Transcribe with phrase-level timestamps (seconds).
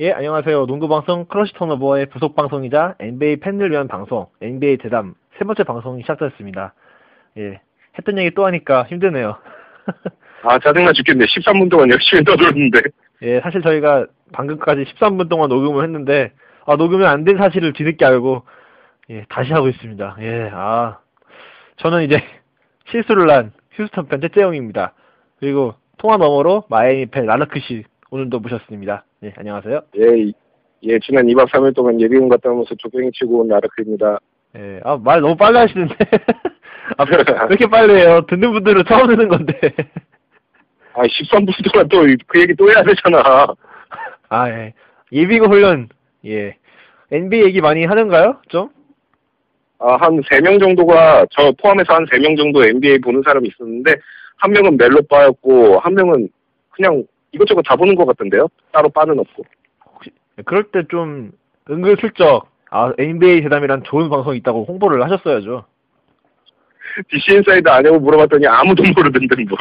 [0.00, 0.66] 예, 안녕하세요.
[0.66, 6.74] 농구방송 Clutch Turnover의 부속 방송이자 NBA 팬들 위한 방송, NBA 대담 세 번째 방송이 시작됐습니다.
[7.38, 7.60] 예,
[7.96, 9.36] 했던 얘기 또 하니까 힘드네요.
[10.42, 11.26] 아, 짜증나 죽겠네.
[11.26, 12.80] 13분 동안 열심히 떠들었는데.
[13.22, 16.32] 예, 사실 저희가 방금까지 13분 동안 녹음을 했는데,
[16.66, 18.42] 아, 녹음이 안 된 사실을 뒤늦게 알고,
[19.10, 20.16] 예, 다시 하고 있습니다.
[20.22, 20.98] 예, 아,
[21.76, 22.20] 저는 이제
[22.90, 24.92] 실수를 한 휴스턴 팬 째째형입니다.
[25.38, 29.04] 그리고 통화 너머로 마이애미 팬 라르크 씨 오늘도 모셨습니다.
[29.24, 29.80] 예, 안녕하세요.
[29.96, 30.32] 예, 이-
[30.84, 34.20] 예, 지난 2박 3일 동안 예비군 갔다 오면서 조경이 치고 온 나르크입니다.
[34.56, 35.96] 예, 아, 말 너무 빨리 하시는데.
[36.96, 37.16] 아, 왜
[37.50, 38.20] 이렇게 빨리 해요?
[38.28, 39.58] 듣는 분들은 처음 듣는 건데.
[40.92, 43.48] 아, 13분 동안 또 그 얘기 또 해야 되잖아.
[44.28, 44.72] 아, 예.
[45.10, 45.88] 예비군 훈련,
[46.24, 46.56] 예.
[47.10, 48.40] NBA 얘기 많이 하는가요?
[48.48, 48.68] 좀?
[49.80, 53.96] 아, 한 3명 정도가, 저 포함해서 한 3명 정도 NBA 보는 사람이 있었는데,
[54.36, 56.28] 한 명은 멜로빠였고, 한 명은
[56.70, 57.02] 그냥
[57.34, 58.48] 이것저것 다 보는 것 같던데요?
[58.72, 59.44] 따로 빠는 없고.
[59.94, 60.10] 혹시,
[60.44, 61.32] 그럴 때 좀,
[61.68, 65.64] 은근슬쩍, 아, NBA 대담이란 좋은 방송이 있다고 홍보를 하셨어야죠.
[67.10, 69.58] DC 인사이드 아냐고 물어봤더니 아무도 모르던데, 뭘.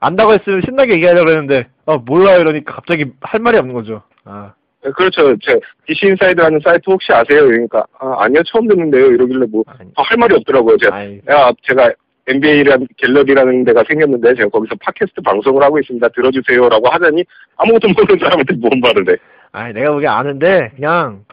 [0.00, 4.02] 안다고 했으면 신나게 얘기하려고 했는데, 아, 몰라요 이러니까 갑자기 할 말이 없는 거죠.
[4.24, 4.52] 아,
[4.84, 5.36] 예, 그렇죠.
[5.38, 7.46] 제 DC 인사이드라는 사이트 혹시 아세요?
[7.46, 9.06] 그러니까, 아, 아니요, 처음 듣는데요.
[9.06, 10.76] 이러길래 뭐, 아니, 더할 말이 없더라고요.
[10.78, 11.92] 제가 아이, 야, 제가
[12.26, 16.08] NBA라는 갤러리라는 데가 생겼는데 제가 거기서 팟캐스트 방송을 하고 있습니다.
[16.08, 17.24] 들어주세요라고 하자니
[17.56, 19.16] 아무것도 모르는 사람한테 뭔 말을 해.
[19.52, 21.24] 아이, 내가 보기엔 아는데, 그냥,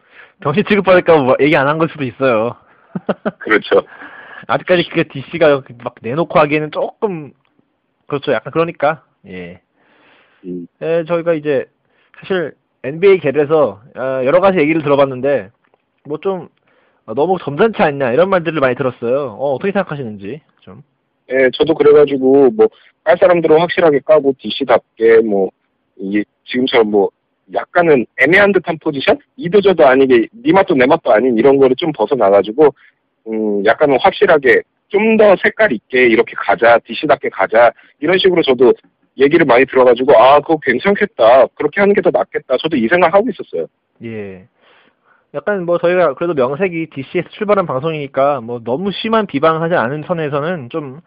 [0.42, 2.54] 정신 취급받을까 봐 얘기 안 한 걸 수도 있어요.
[3.40, 3.82] 그렇죠.
[4.46, 7.32] 아직까지 그게 DC가 막 내놓고 하기에는 조금,
[8.06, 8.32] 그렇죠.
[8.32, 9.60] 약간 그러니까, 예.
[10.44, 11.64] 음, 예, 저희가 이제,
[12.20, 12.52] 사실,
[12.84, 15.50] NBA 갤에서, 어, 여러 가지 얘기를 들어봤는데,
[16.04, 16.48] 뭐 좀,
[17.06, 19.30] 어, 너무 점잖지 않냐, 이런 말들을 많이 들었어요.
[19.38, 20.82] 어, 어떻게 생각하시는지, 좀.
[21.32, 22.68] 예, 저도 그래가지고 뭐
[23.04, 25.50] 깔 사람들은 확실하게 까고 DC답게 뭐
[25.96, 27.10] 이게 지금처럼 뭐
[27.52, 29.18] 약간은 애매한 듯한 포지션?
[29.36, 32.72] 이도저도 아니게 네 맛도 내 맛도 아닌 이런 거를 좀 벗어나가지고
[33.26, 38.72] 음 약간은 확실하게 좀 더 색깔 있게 이렇게 가자 DC답게 가자 이런 식으로 저도
[39.18, 43.28] 얘기를 많이 들어가지고 아 그거 괜찮겠다 그렇게 하는 게 더 낫겠다 저도 이 생각 하고
[43.30, 43.66] 있었어요.
[44.04, 44.46] 예.
[45.34, 51.00] 약간 뭐 저희가 그래도 명색이 DC에서 출발한 방송이니까 뭐 너무 심한 비방하지 않은 선에서는 좀,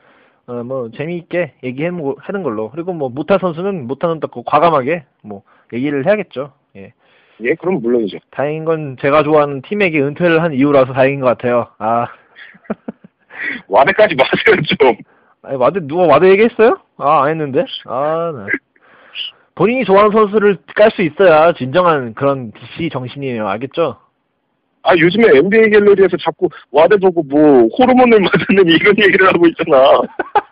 [0.48, 2.70] 어, 뭐 재미있게 얘기하는 걸로.
[2.70, 6.54] 그리고 뭐 못한 선수는 못한다고 과감하게 뭐 얘기를 해야겠죠.
[6.76, 6.94] 예.
[7.42, 8.20] 예 그럼 물론이죠.
[8.32, 11.68] 다행인 건 제가 좋아하는 팀에게 은퇴를 한 이후라서 다행인 것 같아요.
[11.80, 12.08] 아.
[13.68, 14.96] 와데 까지 마세요 좀.
[15.42, 16.78] 아니, 와데, 누가 와데 얘기했어요?
[16.98, 17.66] 아, 안 했는데?
[17.86, 18.48] 아, 나.
[19.56, 23.48] 본인이 좋아하는 선수를 깔 수 있어야 진정한 그런 DC 정신이에요.
[23.48, 23.98] 알겠죠?
[24.86, 30.02] 아, 요즘에 NBA 갤러리에서 자꾸 와대 보고 뭐 호르몬을 맞는 이런 얘기를 하고 있잖아.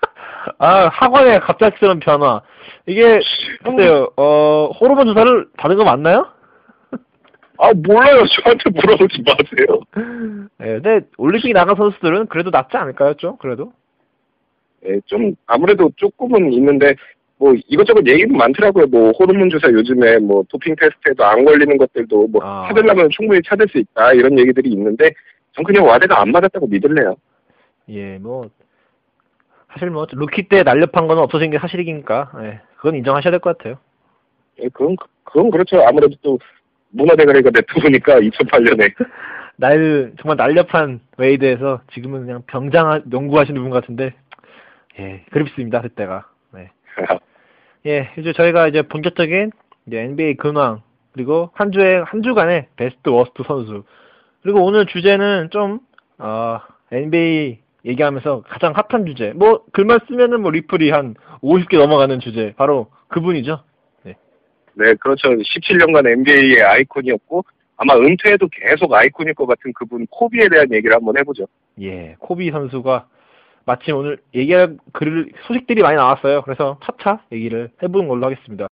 [0.58, 2.42] 아, 학원의 갑작스러운 변화.
[2.88, 3.20] 이게,
[3.64, 6.28] 글쎄요, 어, 호르몬 주사를 받은 거 맞나요?
[7.60, 8.24] 아, 몰라요.
[8.42, 9.80] 저한테 물어보지 마세요.
[10.62, 13.38] 예, 근데 올림픽 나간 선수들은 그래도 낫지 않을까요, 좀?
[13.38, 13.72] 그래도?
[14.86, 16.96] 예, 좀 아무래도 조금은 있는데
[17.44, 18.88] 뭐 이것저것 얘기는 많더라고요.
[18.88, 22.68] 뭐 호르몬 주사 요즘에 뭐 도핑 테스트에도 안 걸리는 것들도 뭐 아.
[22.70, 25.12] 찾으려면 충분히 찾을 수 있다 이런 얘기들이 있는데
[25.52, 27.18] 전 그냥 와대가 안 맞았다고 믿을래요.
[27.90, 28.50] 예, 뭐,
[29.74, 33.78] 사실 뭐, 루키 때 날렵한 거는 없어진 게 사실이니까, 예, 그건 인정하셔야 될 것 같아요.
[34.62, 35.82] 예, 그건 그건 그렇죠.
[35.86, 36.40] 아무래도 또
[36.92, 38.94] 문화대가리가 냅두니까 2008년에
[39.58, 44.14] 날, 정말 날렵한 웨이드에서 지금은 그냥 병장 연구하시는 분 같은데,
[44.98, 46.26] 예, 그립습니다, 그때가.
[46.54, 46.72] 네.
[47.86, 49.52] 예, 이제 저희가 이제 본격적인
[49.88, 50.82] 이제 NBA 근황,
[51.12, 53.84] 그리고 한 주에, 한 주간의 best worst 선수.
[54.42, 55.80] 그리고 오늘 주제는 좀,
[56.18, 56.60] 어,
[56.92, 59.34] NBA 얘기하면서 가장 핫한 주제.
[59.34, 62.54] 뭐, 글만 쓰면은 뭐 리플이 한 50개 넘어가는 주제.
[62.56, 63.62] 바로 그분이죠.
[64.76, 65.30] 네, 그렇죠.
[65.30, 67.46] 17년간 NBA의 아이콘이었고
[67.78, 71.46] 아마 은퇴해도 계속 아이콘일 것 같은 그분 코비에 대한 얘기를 한번 해보죠.
[71.82, 73.08] 예, 코비 선수가
[73.66, 76.42] 마침 오늘 얘기할 글 소식들이 많이 나왔어요.
[76.44, 78.68] 그래서 차차 얘기를 해보는 걸로 하겠습니다.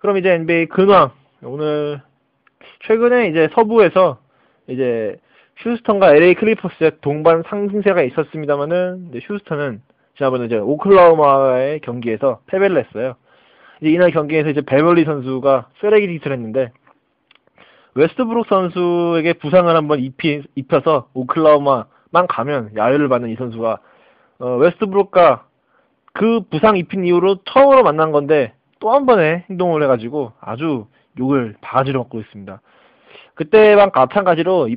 [0.00, 1.12] 그럼 이제 NBA 근황
[1.44, 2.02] 오늘
[2.86, 4.21] 최근에 이제 서부에서
[4.72, 5.16] 이제
[5.58, 9.82] 휴스턴과 LA 클리퍼스의 동반 상승세가 있었습니다만은 휴스턴은
[10.16, 13.14] 지난번에 이제 오클라호마의 경기에서 패배를 했어요.
[13.80, 16.72] 이제 이날 경기에서 이제 베벌리 선수가 쓰레기 짓을 했는데
[17.94, 23.78] 웨스트브룩 선수에게 부상을 한번 입히, 입혀서 오클라호마만 가면 야유를 받는 이 선수가
[24.38, 25.46] 어, 웨스트브룩과
[26.14, 30.86] 그 부상 입힌 이후로 처음으로 만난 건데 또 한 번의 행동을 해가지고 아주
[31.18, 32.60] 욕을 바가지로 먹고 있습니다.
[33.34, 34.68] 그때랑 마찬가지로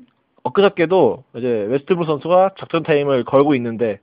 [0.44, 4.00] 엊그저께도 이제 웨스트브룩 선수가 작전 타임을 걸고 있는데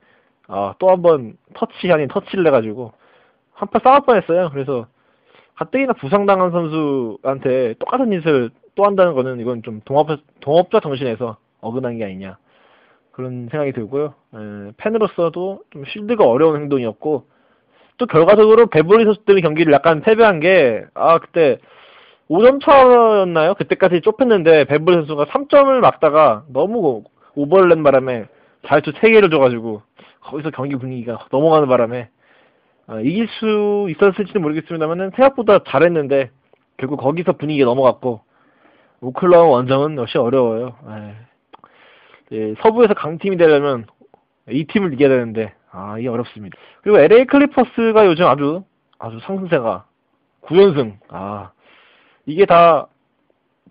[0.47, 2.91] 아, 또 한 번 터치 아닌 터치를 해가지고
[3.53, 4.49] 한판 싸울 뻔했어요.
[4.51, 4.87] 그래서
[5.55, 10.07] 가뜩이나 부상당한 선수한테 똑같은 짓을 또 한다는 거는 이건 좀 동업,
[10.41, 12.37] 동업자 정신에서 어긋난 게 아니냐.
[13.11, 14.15] 그런 생각이 들고요.
[14.33, 17.27] 에, 팬으로서도 좀 shield가 어려운 행동이었고,
[17.99, 21.59] 또 결과적으로 베벌리 선수 때문에 경기를 약간 패배한 게, 아, 그때
[22.29, 23.53] 5점 차였나요?
[23.55, 27.03] 그때까지 좁혔는데, 베벌리 선수가 3점을 막다가 너무
[27.35, 28.25] 오버를 낸 바람에
[28.67, 29.81] 자유투 3개를 줘가지고,
[30.21, 32.09] 거기서 경기 분위기가 넘어가는 바람에,
[32.87, 36.29] 아, 이길 수 있었을지는 모르겠습니다만은 생각보다 잘했는데,
[36.77, 38.21] 결국 거기서 분위기가 넘어갔고,
[39.01, 40.75] 오클라호마 원정은 역시 어려워요.
[42.31, 43.85] 예, 서부에서 강팀이 되려면
[44.49, 46.57] 이 팀을 이겨야 되는데 아 이게 어렵습니다.
[46.81, 48.63] 그리고 LA 클리퍼스가 요즘 아주
[48.97, 49.85] 아주 상승세가
[50.43, 50.97] 9연승.
[51.09, 51.51] 아
[52.25, 52.87] 이게 다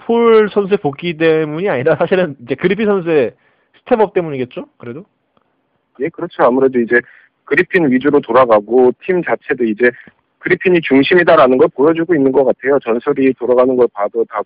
[0.06, 3.32] 폴 선수의 복귀 때문이 아니라 사실은 이제 그리핀 선수의
[3.78, 4.66] step up 때문이겠죠?
[4.76, 5.04] 그래도?
[6.00, 6.42] 예, 그렇죠.
[6.42, 7.00] 아무래도 이제
[7.44, 9.90] 그리핀 위주로 돌아가고 팀 자체도 이제
[10.38, 12.78] 그리핀이 중심이다라는 걸 보여주고 있는 것 같아요.
[12.80, 14.40] 전설이 돌아가는 걸 봐도 다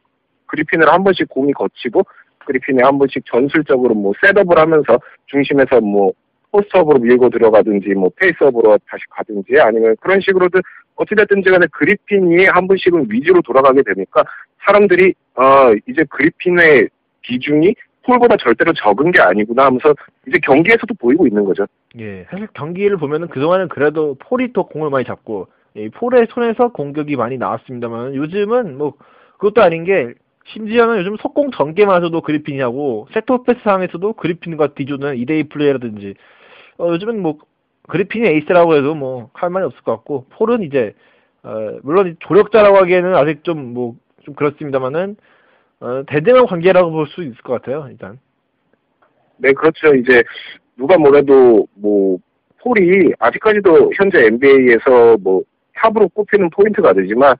[0.46, 2.02] 그리핀을 한 번씩 공이 거치고
[2.44, 6.12] 그리핀이 한 번씩 전술적으로 뭐 셋업을 하면서 중심에서 뭐
[6.50, 10.60] 포스트업으로 밀고 들어가든지 뭐 페이스업으로 다시 가든지 아니면 그런 식으로든
[10.96, 14.24] 어찌됐든지 간에 그리핀이 한 번씩은 위주로 돌아가게 되니까
[14.64, 16.88] 사람들이 어 이제 그리핀의
[17.22, 19.94] 비중이 폴보다 절대로 적은 게 아니구나 하면서
[20.26, 21.66] 이제 경기에서도 보이고 있는 거죠.
[21.98, 27.16] 예, 사실 경기를 보면은 그동안은 그래도 폴이 더 공을 많이 잡고 예, 폴의 손에서 공격이
[27.16, 28.94] 많이 나왔습니다만 요즘은 뭐
[29.38, 30.14] 그것도 아닌 게
[30.46, 36.14] 심지어는 요즘 속공 전개마저도 그리핀이하고 set offense 상에서도 그리핀과 디조의 2대2 플레이라든지
[36.78, 37.38] 어, 요즘은 뭐
[37.88, 40.94] 그리핀이 에이스라고 해도 뭐 할 말이 없을 것 같고 폴은 이제
[41.42, 43.94] 어, 물론 조력자라고 하기에는 아직 좀 뭐좀
[44.26, 45.16] 뭐, 그렇습니다만은
[45.80, 48.18] 어, 대등한 관계라고 볼 수 있을 것 같아요 일단.
[49.38, 50.22] 네 그렇죠 이제
[50.76, 52.18] 누가 뭐래도 뭐
[52.62, 55.42] 폴이 아직까지도 현재 NBA에서 뭐
[55.74, 57.36] top으로 꼽히는 포인트가드지만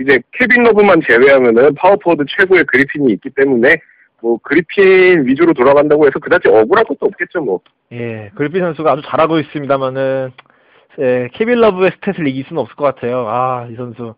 [0.00, 3.76] 이제 케빈 러브만 제외하면은 파워포워드 최고의 그리핀이 있기 때문에
[4.24, 7.60] 뭐 그리핀 위주로 돌아간다고 해서 그다지 억울할 것도 없겠죠 뭐.
[7.92, 10.32] 예, 그리핀 선수가 아주 잘하고 있습니다만은
[11.00, 13.26] 예, 케빈 러브의 stat을 이길 수는 없을 것 같아요.
[13.28, 14.14] 아, 이 선수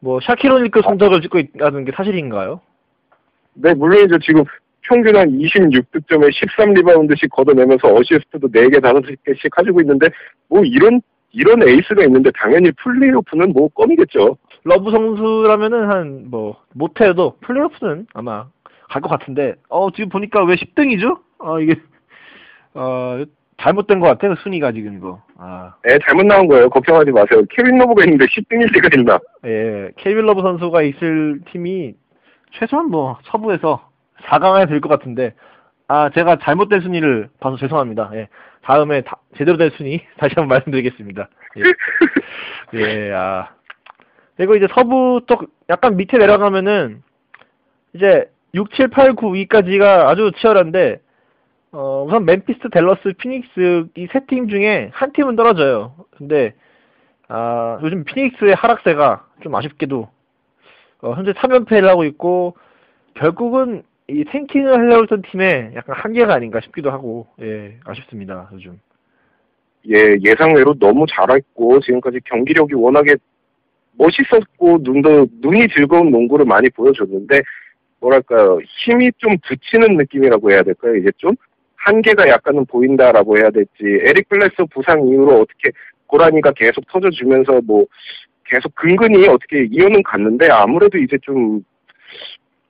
[0.00, 2.60] 뭐 샤킬 오닐급 성적을 찍고 있다는 게 사실인가요?
[3.54, 4.18] 네, 물론이죠.
[4.18, 4.44] 지금
[4.82, 10.10] 평균 한 26득점에 13리바운드씩 걷어내면서 어시스트도 4개, 5개씩 가지고 있는데
[10.50, 11.00] 뭐 이런
[11.32, 14.36] 이런 에이스가 있는데 당연히 플레이오프는 뭐 껌이겠죠.
[14.64, 18.46] 러브 선수라면은 한 뭐 못해도 플레이오프는 아마
[18.94, 21.18] 갈 것 같은데 어 지금 보니까 왜 10등이죠?
[21.38, 21.74] 어 이게
[22.74, 23.24] 어
[23.58, 25.20] 잘못된 것 같아요 순위가 지금 이거.
[25.36, 25.74] 아.
[25.84, 26.70] 네 잘못 나온 거예요.
[26.70, 27.42] 걱정하지 마세요.
[27.50, 29.18] 케빈 러브가 있는데 10등일 리가 있나?
[29.46, 31.94] 예 케빈 러브 선수가 있을 팀이
[32.52, 33.90] 최소한 뭐 서부에서
[34.26, 35.34] 4강에 될것 같은데
[35.88, 38.10] 아 제가 잘못된 순위를 봐서 죄송합니다.
[38.14, 38.28] 예
[38.62, 41.28] 다음에 다, 제대로 된 순위 다시 한번 말씀드리겠습니다.
[42.74, 43.48] 예, 예 아.
[44.36, 47.02] 그리고 이제 서부 쪽 약간 밑에 내려가면은
[47.92, 51.00] 이제 6, 7, 8, 9위까지가 아주 치열한데
[51.72, 55.94] 어, 우선 멤피스, 댈러스, 피닉스 이 세 팀 중에 한 팀은 떨어져요.
[56.16, 56.54] 근데
[57.28, 60.08] 아, 요즘 피닉스의 하락세가 좀 아쉽게도
[61.02, 62.56] 어, 현재 3연패를 하고 있고
[63.14, 68.48] 결국은 이 탱킹을 하려고 했던 팀의 약간 한계가 아닌가 싶기도 하고 예, 아쉽습니다.
[68.52, 68.78] 요즘.
[69.88, 73.16] 예, 예상외로 너무 잘했고 지금까지 경기력이 워낙에
[73.96, 77.40] 멋있었고 눈도 눈이 즐거운 농구를 많이 보여줬는데
[78.04, 81.34] 뭐랄까요 힘이 좀 붙이는 느낌이라고 해야 될까요 이제 좀
[81.76, 85.70] 한계가 약간은 보인다라고 해야 될지 에릭 블레스 부상 이후로 어떻게
[86.06, 87.86] 고라니가 계속 터져주면서 뭐
[88.44, 91.62] 계속 근근히 어떻게 이어는 갔는데 아무래도 이제 좀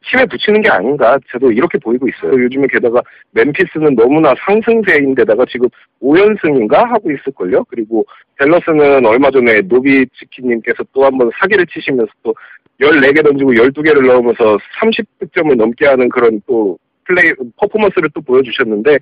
[0.03, 2.33] 힘에 붙이는 게 아닌가 저도 이렇게 보이고 있어요.
[2.33, 3.01] 요즘에 게다가
[3.31, 5.69] 멤피스는 너무나 상승세인데다가 지금
[6.03, 7.65] 5연승인가 하고 있을걸요.
[7.65, 8.05] 그리고
[8.39, 12.35] 델러스는 얼마 전에 노비치키님께서 또 한번 사기를 치시면서 또
[12.81, 18.99] 14개 던지고 12개를 넣으면서 30득점을 넘게 하는 그런 또 플레이 퍼포먼스를 또 보여주셨는데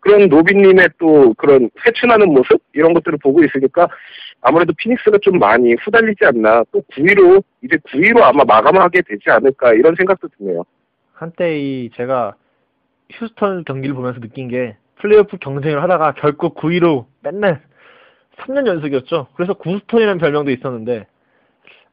[0.00, 3.88] 그런 노빈님의 또 그런 회춘하는 모습 이런 것들을 보고 있으니까
[4.40, 9.94] 아무래도 피닉스가 좀 많이 후달리지 않나 또 9위로 이제 9위로 아마 마감하게 되지 않을까 이런
[9.94, 10.64] 생각도 드네요.
[11.12, 12.34] 한때 이 제가
[13.12, 17.62] 휴스턴 경기를 보면서 느낀 게 플레이오프 경쟁을 하다가 결국 9위로 맨날
[18.38, 19.28] 3년 연속이었죠.
[19.36, 21.06] 그래서 구스톤이라는 별명도 있었는데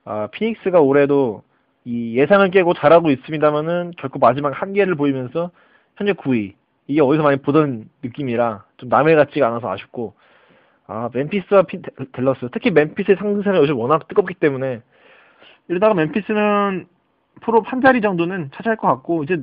[0.05, 1.43] 아, 피닉스가 올해도
[1.85, 5.51] 이 예상을 깨고 잘하고 있습니다만은 결국 마지막 한계를 보이면서
[5.95, 6.53] 현재 9위.
[6.89, 10.15] 이게 어디서 많이 보던 느낌이라 좀 남의 같지가 않아서 아쉽고
[10.87, 11.79] 아 멤피스와 피,
[12.13, 14.81] 델러스 특히 멤피스의 상승세가 요즘 워낙 뜨겁기 때문에
[15.67, 16.87] 이러다가 멤피스는
[17.41, 19.37] 프로 한 자리 정도는 차지할 것 같고 이제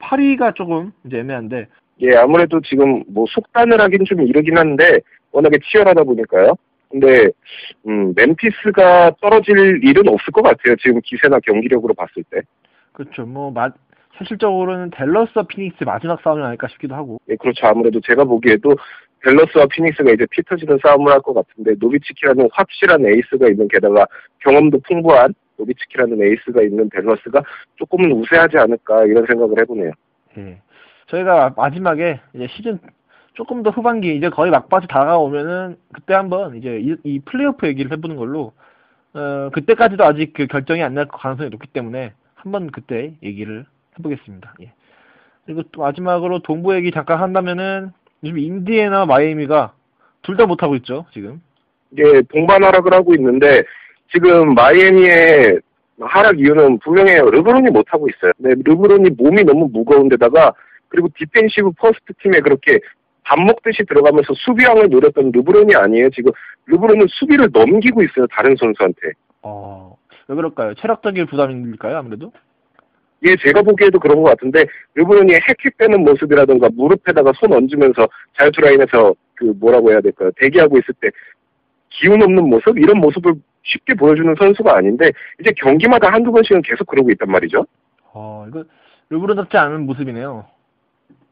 [0.00, 1.66] 8위가 조금 이제 애매한데
[2.02, 5.00] 예 아무래도 지금 뭐 속단을 하긴 좀 이르긴 한데
[5.32, 6.56] 워낙에 치열하다 보니까요.
[6.98, 7.28] 근데
[7.86, 10.74] 음, 멤피스가 떨어질 일은 없을 것 같아요.
[10.76, 12.40] 지금 기세나 경기력으로 봤을 때.
[12.92, 13.26] 그렇죠.
[13.26, 13.68] 뭐 마,
[14.12, 17.20] 현실적으로는 댈러스와 피닉스 마지막 싸움이 아닐까 싶기도 하고.
[17.28, 17.66] 예, 그렇죠.
[17.66, 18.74] 아무래도 제가 보기에도
[19.22, 24.06] 댈러스와 피닉스가 이제 피 터지는 싸움을 할 것 같은데 노비츠키라는 확실한 에이스가 있는 게다가
[24.38, 27.42] 경험도 풍부한 노비츠키라는 에이스가 있는 댈러스가
[27.76, 29.90] 조금은 우세하지 않을까 이런 생각을 해보네요.
[30.38, 30.58] 예.
[31.08, 32.78] 저희가 마지막에 이제 시즌
[33.36, 38.16] 조금 더 후반기 이제 거의 막바지 다가오면은 그때 한번 이제 이, 이 플레이오프 얘기를 해보는
[38.16, 38.52] 걸로
[39.14, 43.66] 어 그때까지도 아직 그 결정이 안 날 가능성이 높기 때문에 한번 그때 얘기를
[43.98, 44.54] 해보겠습니다.
[44.62, 44.72] 예.
[45.44, 47.92] 그리고 또 마지막으로 동부 얘기 잠깐 한다면은
[48.24, 49.72] 요즘 인디애나 마이애미가
[50.22, 51.40] 둘 다 못하고 있죠 지금.
[51.98, 53.62] 예, 동반 하락을 하고 있는데
[54.12, 55.60] 지금 마이애미의
[56.00, 57.30] 하락 이유는 분명해요.
[57.30, 58.32] 르브론이 못하고 있어요.
[58.38, 60.52] 네, 르브론이 몸이 너무 무거운데다가
[60.88, 62.80] 그리고 defensive first team에 그렇게
[63.26, 66.10] 밥 먹듯이 들어가면서 수비왕을 노렸던 르브론이 아니에요.
[66.10, 66.30] 지금
[66.66, 68.26] 르브론은 수비를 넘기고 있어요.
[68.30, 69.00] 다른 선수한테.
[69.42, 69.96] 어,
[70.28, 70.74] 왜 그럴까요?
[70.74, 71.98] 체력적인 부담일까요?
[71.98, 72.32] 아무래도?
[73.26, 74.64] 예, 제가 보기에도 그런 것 같은데
[74.94, 78.06] 르브론이 해킥 빼는 모습이라던가 무릎에다가 손 얹으면서
[78.38, 80.30] 자유투 라인에서 그 뭐라고 해야 될까요?
[80.36, 81.08] 대기하고 있을 때
[81.88, 87.10] 기운 없는 모습 이런 모습을 쉽게 보여주는 선수가 아닌데 이제 경기마다 한두 번씩은 계속 그러고
[87.10, 87.66] 있단 말이죠.
[88.12, 88.62] 어, 이거
[89.10, 90.46] 르브론답지 않은 모습이네요.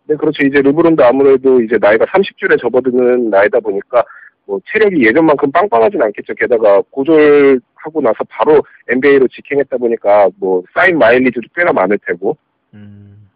[0.06, 0.44] 네, 그렇죠.
[0.44, 4.04] 이제 르브론도 아무래도 이제 나이가 30줄에 접어드는 나이다 보니까
[4.46, 6.34] 뭐 체력이 예전만큼 빵빵하진 않겠죠.
[6.34, 12.36] 게다가 고졸하고 나서 바로 NBA로 직행했다 보니까 뭐 쌓인 마일리지도 꽤나 많을 테고.
[12.74, 13.30] 음.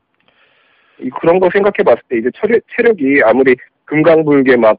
[1.01, 4.79] 이 그런 거 생각해 봤을 때 이제 체력, 체력이 아무리 금강불괴 막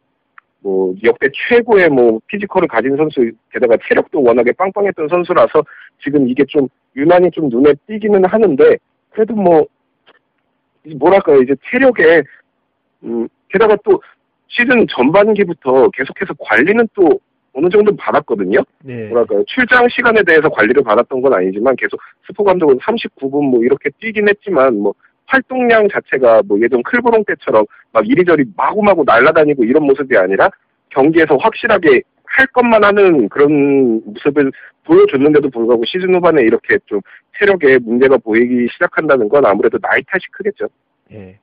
[0.62, 5.64] 뭐 역대 최고의 뭐 physical을 가진 선수 게다가 체력도 워낙에 빵빵했던 선수라서
[6.04, 8.78] 지금 이게 좀 유난히 좀 눈에 띄기는 하는데
[9.12, 9.66] 그래도 뭐
[10.98, 12.24] 뭐랄까요 이제 체력에
[13.04, 14.02] 음 게다가 또
[14.48, 17.20] 시즌 전반기부터 계속해서 관리는 또
[17.54, 18.60] 어느 정도 받았거든요.
[18.84, 19.08] 네.
[19.08, 24.28] 뭐랄까요 출장 시간에 대해서 관리를 받았던 건 아니지만 계속 스포 감독은 39분 뭐 이렇게 뛰긴
[24.30, 24.94] 했지만 뭐
[25.26, 30.50] 활동량 자체가 뭐 예전 클브롱 때처럼 막 이리저리 마구마구 날아다니고 이런 모습이 아니라
[30.90, 34.52] 경기에서 확실하게 할 것만 하는 그런 모습을
[34.90, 37.00] 보여줬는데도 불구하고 시즌 후반에 이렇게 좀
[37.38, 40.68] 체력에 문제가 보이기 시작한다는 건 아무래도 나이 탓이 크겠죠.
[41.12, 41.40] 예.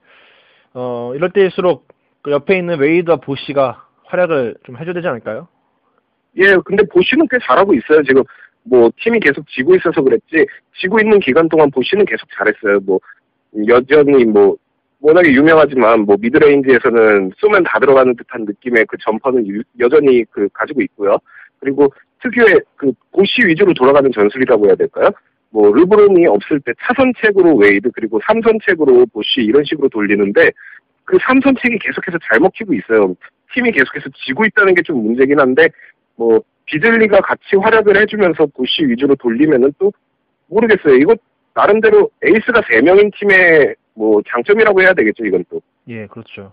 [0.75, 1.87] 어, 이럴 때일수록
[2.23, 5.49] 그 옆에 있는 웨이드와 보시가 활약을 좀 해줘야 되지 않을까요?
[6.39, 8.03] 예, 근데 보시는 꽤 잘하고 있어요.
[8.03, 8.25] 지금
[8.65, 10.47] 뭐 팀이 계속 지고 있어서 그랬지
[10.81, 12.81] 지고 있는 기간 동안 보시는 계속 잘했어요.
[12.85, 12.99] 뭐
[13.69, 14.57] 여전히 뭐
[15.01, 20.83] 워낙에 유명하지만 뭐 mid-range에서는 쏘면 다 들어가는 듯한 느낌의 그 jumper는 유, 여전히 그 가지고
[20.83, 21.17] 있고요.
[21.61, 25.11] 그리고 특유의 그 보시 위주로 돌아가는 전술이라고 해야 될까요?
[25.51, 30.51] 뭐 르브론이 없을 때 차선책으로 웨이드 그리고 삼선책으로 보시 이런 식으로 돌리는데
[31.05, 33.15] 그 삼선책이 계속해서 잘 먹히고 있어요.
[33.55, 35.69] 팀이 계속해서 지고 있다는 게 좀 문제긴 한데
[36.17, 39.93] 뭐 비즐리가 같이 활약을 해주면서 보시 위주로 돌리면은 또
[40.49, 40.95] 모르겠어요.
[40.97, 41.15] 이거
[41.55, 45.61] 나름대로 에이스가 3명인 팀의 뭐 장점이라고 해야 되겠죠, 이건 또.
[45.89, 46.53] 예, 그렇죠.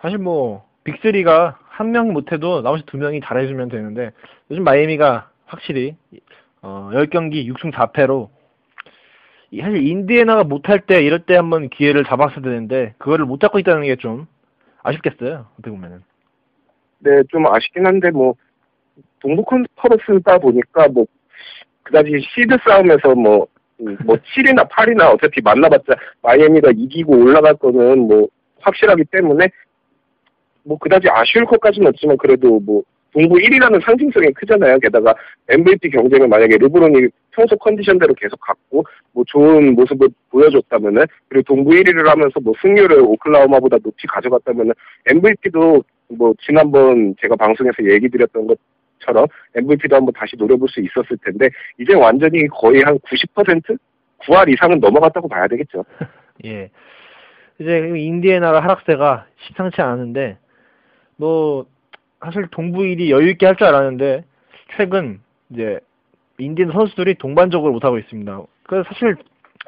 [0.00, 4.10] 사실 뭐 big 3가 한 명 못해도 나머지 두 명이 잘해주면 되는데
[4.50, 5.94] 요즘 마이애미가 확실히
[6.62, 8.30] 어, 10경기 6승 4패로
[9.60, 13.96] 사실 인디애나가 못할 때 이럴 때 한번 기회를 잡았어야 되는데 그거를 못 잡고 있다는 게
[13.96, 14.26] 좀
[14.82, 15.46] 아쉽겠어요.
[15.54, 16.02] 어떻게 보면은.
[17.00, 18.34] 네, 좀 아쉽긴 한데 뭐
[19.20, 21.06] 동부 컨퍼런스다 보니까 뭐
[21.82, 23.46] 그다지 시드 싸움에서 뭐뭐
[24.06, 28.28] 7이나 8이나 어차피 만나봤자 마이애미가 이기고 올라갈 거는 뭐
[28.60, 29.48] 확실하기 때문에
[30.66, 32.82] 뭐 그다지 아쉬울 것까지는 없지만 그래도 뭐
[33.12, 34.78] 동부 1위라는 상징성이 크잖아요.
[34.78, 35.14] 게다가
[35.48, 42.04] MVP 경쟁을 만약에 르브론이 평소 컨디션대로 계속 갖고 뭐 좋은 모습을 보여줬다면은 그리고 동부 1위를
[42.04, 44.72] 하면서 뭐 승률을 오클라호마보다 높이 가져갔다면은
[45.06, 48.48] MVP도 뭐 지난번 제가 방송에서 얘기 드렸던
[48.98, 53.78] 것처럼 MVP도 한번 다시 노려볼 수 있었을 텐데 이제 완전히 거의 한 90%
[54.18, 55.84] 9할 이상은 넘어갔다고 봐야 되겠죠.
[56.44, 56.70] 예.
[57.58, 60.36] 이제 인디애나가 하락세가 심상치 않은데
[61.16, 61.66] 뭐
[62.20, 64.24] 사실 동부 1위 여유 있게 할 줄 알았는데
[64.76, 65.20] 최근
[65.50, 65.78] 이제
[66.38, 68.42] 인디애나 선수들이 동반적으로 못하고 있습니다.
[68.64, 69.16] 그 사실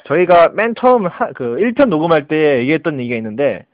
[0.04, 3.64] 저희가 맨 처음 하, 그 1편 녹음할 때 얘기했던 얘기가 있는데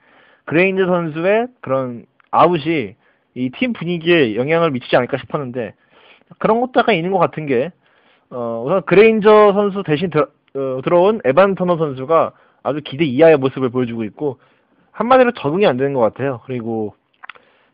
[0.45, 2.95] 그레인저 선수의 그런 아웃이
[3.37, 5.75] 이 팀 분위기에 영향을 미치지 않을까 싶었는데
[6.39, 7.73] 그런 것도 약간 있는 것 같은 게
[8.31, 13.71] 어, 우선 그레인저 선수 대신 들, 어, 들어온 에반 터너 선수가 아주 기대 이하의 모습을
[13.71, 14.39] 보여주고 있고
[14.93, 16.41] 한마디로 적응이 안 되는 것 같아요.
[16.47, 16.95] 그리고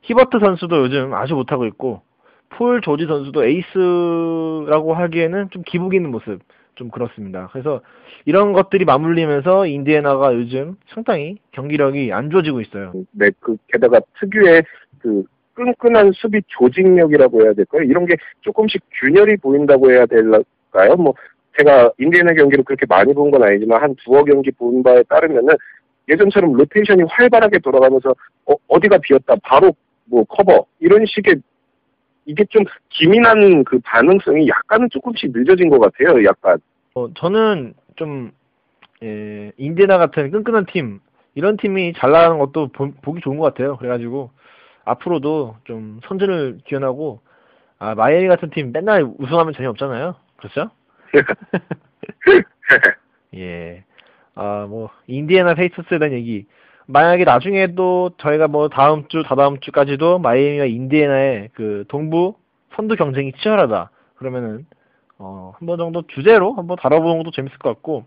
[0.02, 2.02] 히버트 선수도 요즘 아주 못하고 있고
[2.50, 6.40] 폴 조지 선수도 에이스라고 하기에는 좀 기복 있는 모습
[6.74, 7.48] 좀 그렇습니다.
[7.52, 7.80] 그래서
[8.24, 12.92] 이런 것들이 맞물리면서 인디애나가 요즘 상당히 경기력이 안 좋아지고 있어요.
[13.12, 14.62] 네, 그 게다가 특유의
[15.00, 17.82] 그 끈끈한 수비 조직력이라고 해야 될까요?
[17.82, 20.96] 이런 게 조금씩 균열이 보인다고 해야 될까요?
[20.96, 21.14] 뭐
[21.58, 25.54] 제가 인디애나 경기를 그렇게 많이 본 건 아니지만 한 두어 경기 본 바에 따르면은
[26.08, 28.14] 예전처럼 로테이션이 활발하게 돌아가면서
[28.46, 29.74] 어, 뒤가 비었다 바로
[30.10, 31.36] 뭐 커버 이런 식의
[32.26, 36.24] 이게 좀 기민한 그 반응성이 약간은 조금씩 늦어진 것 같아요.
[36.24, 36.58] 약간.
[36.94, 38.32] 어, 저는 좀
[39.02, 41.00] 예, 인디애나 같은 끈끈한 팀
[41.34, 43.76] 이런 팀이 잘 나가는 것도 보, 보기 좋은 것 같아요.
[43.76, 44.30] 그래가지고
[44.84, 47.20] 앞으로도 좀 선전을 기원하고
[47.78, 50.16] 아 마이애미 같은 팀 맨날 우승하면 재미없잖아요.
[50.36, 50.70] 그렇죠?
[53.34, 53.84] 예.
[54.34, 56.46] 아, 뭐, 인디애나 페이서스에 대한 얘기.
[56.92, 62.34] 만약에 나중에도 저희가 뭐 다음 주, 다다음 주까지도 마이애미와 인디애나의 그 동부
[62.74, 63.90] 선두 경쟁이 치열하다.
[64.16, 64.66] 그러면은,
[65.18, 68.04] 어, 한 번 정도 주제로 한번 다뤄보는 것도 재밌을 것 같고,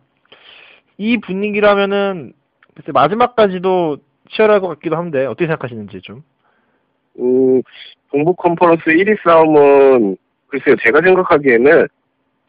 [0.98, 2.34] 이 분위기라면은,
[2.76, 3.98] 글쎄, 마지막까지도
[4.30, 6.24] 치열할 것 같기도 한데, 어떻게 생각하시는지 좀.
[7.20, 7.62] 음,
[8.12, 11.88] 동부 컨퍼런스 1위 싸움은, 글쎄요, 제가 생각하기에는,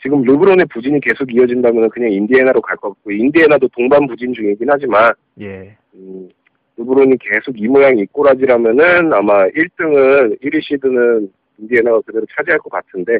[0.04, 5.10] 지금 르브론의 부진이 계속 이어진다면 그냥 인디애나로 갈 것 같고 인디애나도 동반 부진 중이긴 하지만
[5.40, 5.74] 예.
[5.94, 6.28] 음,
[6.76, 13.18] 르브론이 계속 이 모양 이 꼬라지라면은 아마 1등은 1위 시드는 인디애나가 그대로 차지할 것 같은데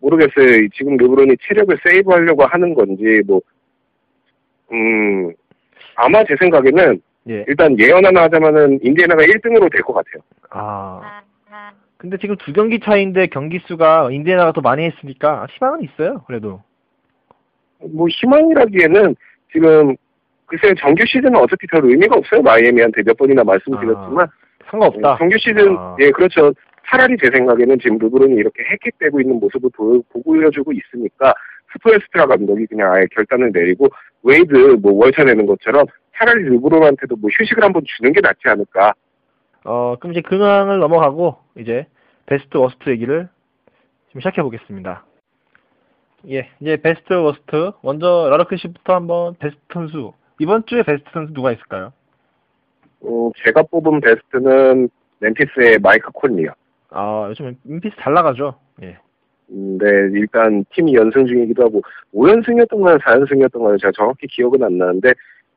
[0.00, 0.68] 모르겠어요.
[0.74, 3.40] 지금 르브론이 체력을 세이브하려고 하는 건지 뭐
[4.72, 5.32] 음,
[5.94, 7.00] 아마 제 생각에는
[7.30, 7.44] 예.
[7.48, 10.22] 일단 예언 하나 하자면은 인디애나가 1등으로 될 것 같아요.
[10.50, 11.22] 아.
[11.96, 16.22] 근데 지금 두 경기 차인데 경기 수가 인디애나가 더 많이 했으니까 희망은 있어요.
[16.26, 16.62] 그래도.
[17.80, 19.14] 뭐 희망이라기에는
[19.52, 19.96] 지금
[20.46, 22.42] 글쎄 정규 시즌은 어차피 별 의미가 없어요.
[22.42, 24.30] 마이애미한테 몇 번이나 말씀드렸지만 아,
[24.70, 25.18] 상관없다.
[25.18, 25.96] 정규 시즌 아.
[26.00, 26.52] 예 그렇죠.
[26.86, 31.32] 차라리 제 생각에는 지금 르브론이 이렇게 헥헥대고 있는 모습을 보, 보여주고 있으니까
[31.72, 33.88] 스포엘스트라 감독이 그냥 아예 결단을 내리고
[34.22, 38.92] 웨이드 뭐 월차 내는 것처럼 차라리 르브론한테도 뭐 휴식을 한번 주는 게 낫지 않을까.
[39.64, 41.86] 어, 그럼 이제 근황을 넘어가고 이제
[42.26, 43.28] 베스트 worst 얘기를
[44.10, 45.04] 좀 시작해 보겠습니다.
[46.30, 51.52] 예, 이제 베스트 worst 먼저 라르크 씨부터 한번 베스트 선수 이번 주에 베스트 선수 누가
[51.52, 51.92] 있을까요?
[53.00, 56.50] 어, 제가 뽑은 베스트는 멤피스의 마이크 콘리요.
[56.90, 58.54] 아 요즘 멤피스 잘 나가죠.
[58.82, 58.98] 예.
[59.50, 59.86] 음, 네,
[60.18, 61.82] 일단 팀이 연승 중이기도 하고
[62.14, 65.12] 5연승이었던 거는 4연승이었던 거는 제가 정확히 기억은 안 나는데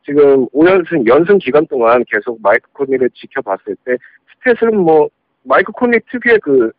[0.07, 3.97] 지금 5연승 연승 기간 동안 계속 마이크 콘리를 지켜봤을 때
[4.45, 5.09] stat은 뭐
[5.43, 6.71] 마이크 콘리 특유의 그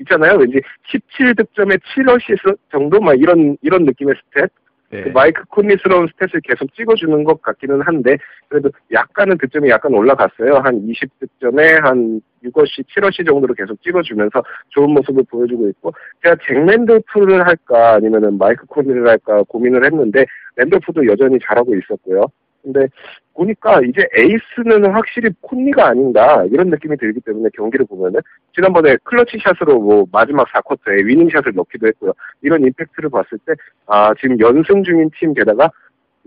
[0.00, 0.36] 있잖아요.
[0.36, 4.50] 왠지 17득점에 7어시스 정도 막 이런 이런 느낌의 stat.
[4.94, 5.04] 예.
[5.04, 8.16] 그 마이크 콘리스러운 stat을 계속 찍어주는 것 같기는 한데
[8.48, 10.56] 그래도 약간은 득점이 약간 올라갔어요.
[10.56, 15.92] 한 20득점에 한 6 assi, 7 assi 정도로 계속 찍어주면서 좋은 모습을 보여주고 있고
[16.22, 22.26] 제가 잭 랜돌프를 할까 아니면은 마이크 콘리를 할까 고민을 했는데 랜돌프도 여전히 잘하고 있었고요.
[22.62, 22.86] 근데
[23.34, 28.20] 보니까 이제 에이스는 확실히 콘리가 아닌가 이런 느낌이 들기 때문에 경기를 보면은
[28.54, 32.12] 지난번에 clutch shot으로 뭐 마지막 4쿼터에 winning shot을 넣기도 했고요.
[32.42, 33.54] 이런 임팩트를 봤을 때
[33.86, 35.70] 아 지금 연승 중인 팀 게다가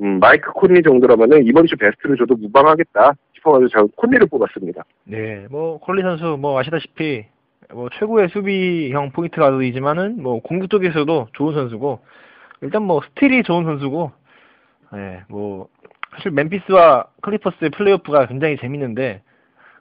[0.02, 4.84] 음, 마이크 콘리 정도라면은 이번 주 베스트를 줘도 무방하겠다 싶어가지고 저는 콘리를 뽑았습니다.
[5.06, 7.26] 네, 뭐 콘리 선수 뭐 아시다시피
[7.74, 12.00] 뭐 최고의 수비형 포인트 가드이지만은 뭐 공격 쪽에서도 좋은 선수고
[12.62, 14.12] 일단 뭐 스틸이 좋은 선수고
[14.94, 15.68] 예, 뭐
[16.16, 19.22] 사실 멤피스와 클리퍼스의 플레이오프가 굉장히 재밌는데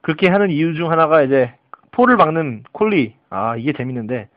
[0.02, 1.54] 그렇게 하는 이유 중 하나가 이제
[1.92, 3.14] 폴을 막는 콘리.
[3.30, 4.28] 아 이게 재밌는데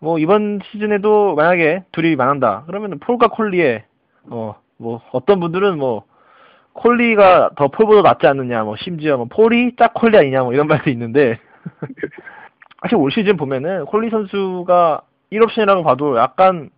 [0.00, 2.64] 뭐 이번 시즌에도 만약에 둘이 만난다.
[2.66, 3.84] 그러면 폴과 콘리의
[4.30, 6.04] 어뭐 어떤 분들은 뭐
[6.72, 10.90] 콜리가 더 폴보다 낫지 않느냐 뭐 심지어 뭐 폴이 짝 콜리 아니냐 뭐 이런 말도
[10.90, 11.38] 있는데
[12.82, 16.70] 사실 올 시즌 보면은 콜리 선수가 1옵션이라고 봐도 약간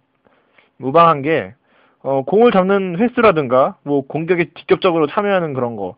[0.78, 1.54] 무방한 게
[2.02, 5.94] 어, 공을 잡는 횟수라든가, 뭐, 공격에 직접적으로 참여하는 그런 거,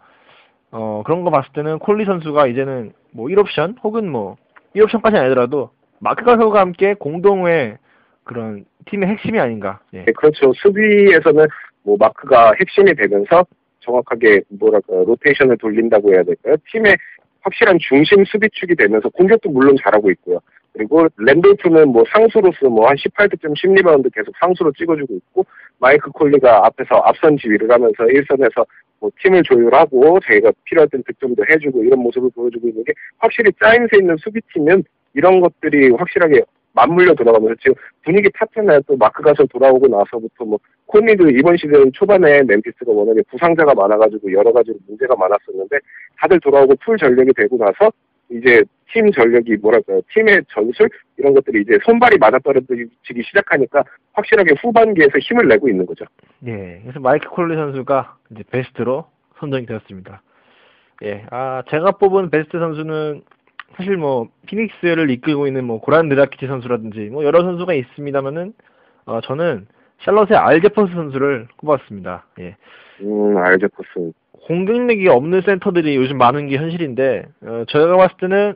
[0.70, 4.36] 어, 그런 거 봤을 때는 콜리 선수가 이제는 뭐 1옵션, 혹은 뭐,
[4.74, 7.78] 1옵션까지 아니더라도, 마크 가서가 함께 공동의
[8.24, 9.80] 그런 팀의 핵심이 아닌가.
[9.94, 10.04] 예.
[10.04, 10.52] 네, 그렇죠.
[10.54, 11.46] 수비에서는
[11.84, 13.44] 뭐 마크가 핵심이 되면서
[13.80, 16.56] 정확하게 뭐랄까 로테이션을 돌린다고 해야 될까요?
[16.70, 16.96] 팀의
[17.40, 20.38] 확실한 중심 수비축이 되면서 공격도 물론 잘하고 있고요.
[20.74, 25.46] 그리고 랜돌프는 뭐 상수로서 뭐 한 18득점 10리바운드 계속 상수로 찍어주고 있고
[25.78, 28.66] 마이크 콘리가 앞에서 앞선 지휘를 하면서 1선에서
[29.00, 33.98] 뭐 팀을 조율하고 자기가 필요할 땐 득점도 해주고 이런 모습을 보여주고 있는 게 확실히 짜임새
[33.98, 36.42] 있는 수비팀은 이런 것들이 확실하게
[36.74, 38.80] 맞물려 들어가면서 지금 분위기 탔잖아요.
[38.87, 44.52] 또 마크 가솔 돌아오고 나서부터 뭐 콘리도 이번 시즌 초반에 멤피스가 워낙에 부상자가 많아가지고 여러
[44.52, 45.78] 가지로 문제가 많았었는데
[46.18, 47.92] 다들 돌아오고 full 전력이 되고 나서
[48.32, 55.48] 이제 팀 전력이 뭐랄까요 팀의 전술 이런 것들이 이제 손발이 맞아떨어지기 시작하니까 확실하게 후반기에서 힘을
[55.48, 56.04] 내고 있는 거죠.
[56.46, 59.06] 예, 그래서 마이크 콘리 선수가 이제 베스트로
[59.38, 60.22] 선정이 되었습니다.
[61.04, 63.22] 예, 아 제가 뽑은 베스트 선수는
[63.76, 68.52] 사실 뭐 피닉스를 이끌고 있는 뭐 고란 드라키치 선수라든지 뭐 여러 선수가 있습니다만은
[69.06, 69.66] 어, 저는
[70.04, 72.26] 샬럿의 알제퍼스 선수를 꼽았습니다.
[72.40, 72.56] 예.
[73.00, 74.12] 음, 알제퍼스.
[74.46, 78.54] 공격력이 없는 센터들이 요즘 많은 게 현실인데 어, 저희가 봤을 때는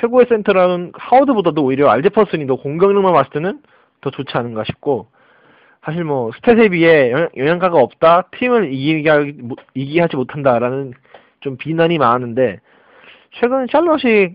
[0.00, 3.60] 최고의 센터라는 하워드보다도 오히려 알제퍼슨이 더 공격력만 봤을 때는
[4.00, 5.08] 더 좋지 않은가 싶고
[5.84, 9.38] 사실 뭐 스탯에 비해 영향, 가가 없다 팀을 이기하지,
[9.74, 10.92] 이기하지 못한다라는
[11.40, 12.60] 좀 비난이 많았는데
[13.32, 14.34] 최근 샬럿이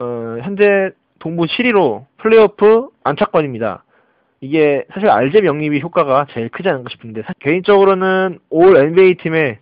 [0.00, 3.84] 어, 현재 동부 7위로 플레이오프 안착권입니다.
[4.40, 9.60] 이게 사실 알제 영입이 효과가 제일 크지 않은가 싶은데 개인적으로는 올 NBA 팀에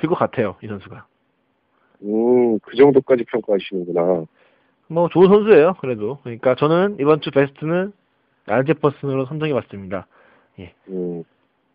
[0.00, 1.06] 들것 같아요 이 선수가.
[2.02, 4.24] 음, 그 정도까지 평가하시는구나.
[4.88, 6.18] 뭐 좋은 선수예요 그래도.
[6.22, 7.92] 그러니까 저는 이번 주 베스트는
[8.46, 10.06] 알제 퍼슨으로 선정해봤습니다.
[10.58, 10.74] 예.
[10.88, 11.22] 음.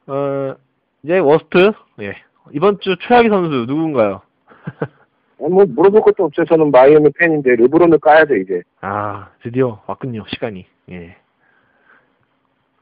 [0.08, 0.56] 어
[1.04, 2.16] 이제 워스트 예
[2.52, 4.22] 이번 주 최악의 선수 누군가요?
[5.42, 6.46] 아, 뭐 물어볼 것도 없죠.
[6.46, 8.62] 저는 마이애미 팬인데 르브론을 까야죠 이제.
[8.82, 10.66] 아 드디어 왔군요 시간이.
[10.92, 11.16] 예.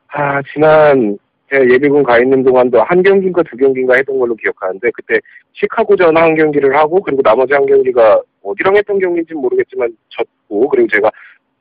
[0.07, 1.17] 아 지난
[1.57, 5.19] 예비군 가 있는 동안도 한 경기인가 두 경기인가 했던 걸로 기억하는데 그때
[5.53, 11.09] 시카고전 한 경기를 하고 그리고 나머지 한 경기가 어디랑 했던 경기인지 모르겠지만 졌고 그리고 제가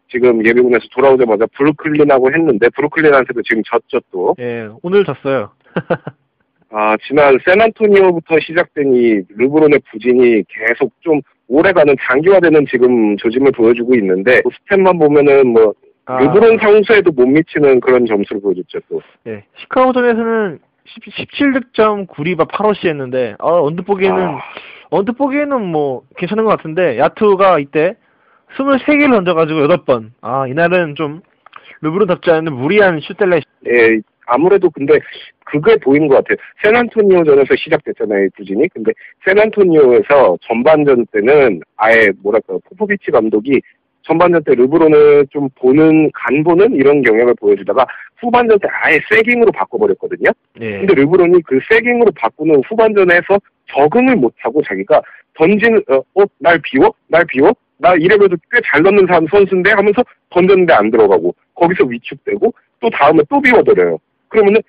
[0.09, 4.35] 지금 예비군에서 돌아오자마자 브루클린하고 했는데 브루클린한테도 지금 졌죠 또.
[4.39, 5.51] 예 오늘 졌어요.
[6.75, 14.41] 아, 지난 샌안토니오부터 시작된 이 르브론의 부진이 계속 좀 오래가는 장기화되는 지금 조짐을 보여주고 있는데
[14.41, 15.75] 스탯만 보면은 뭐
[16.07, 16.19] 아.
[16.19, 19.01] 르브론 상수에도 못 미치는 그런 점수를 보여줬죠 또.
[19.27, 24.41] 예, 시카고전에서는 17득점 9리바 8호시 했는데 어, 언뜻 보기에는 아.
[24.91, 27.95] 언뜻 보기에는 뭐 괜찮은 것 같은데 야투가 이때
[28.57, 30.11] 23개를 던져가지고 8번.
[30.21, 31.23] 아 이날은 좀
[31.81, 33.41] 르브론답지 않은 무리한 슈텔레.
[33.69, 34.99] 예, 아무래도 근데
[35.45, 36.37] 그게 보이는 것 같아요.
[36.63, 38.69] 샌안토니오전에서 시작됐잖아요, 부진이.
[38.69, 38.93] 근데
[39.27, 43.61] 샌안토니오에서 전반전 때는 아예 뭐랄까 포포비치 감독이
[44.03, 47.87] 전반전 때 르브론을 좀 보는 간 보는 이런 경향을 보여주다가
[48.21, 50.31] 후반전 때 아예 sagging으로 바꿔버렸거든요.
[50.59, 50.79] 네.
[50.79, 53.39] 근데 르브론이 그 sagging으로 바꾸는 후반전에서
[53.75, 55.01] 적응을 못하고 자기가
[55.35, 56.93] 던지는 어, 어, 날 비워?
[57.09, 57.53] 날 비워?
[57.79, 63.23] 나 이래봬도 꽤 잘 넣는 사람 선수인데 하면서 던졌는데 안 들어가고 거기서 위축되고 또 다음에
[63.29, 63.99] 또 비워버려요.
[64.29, 64.61] 그러면은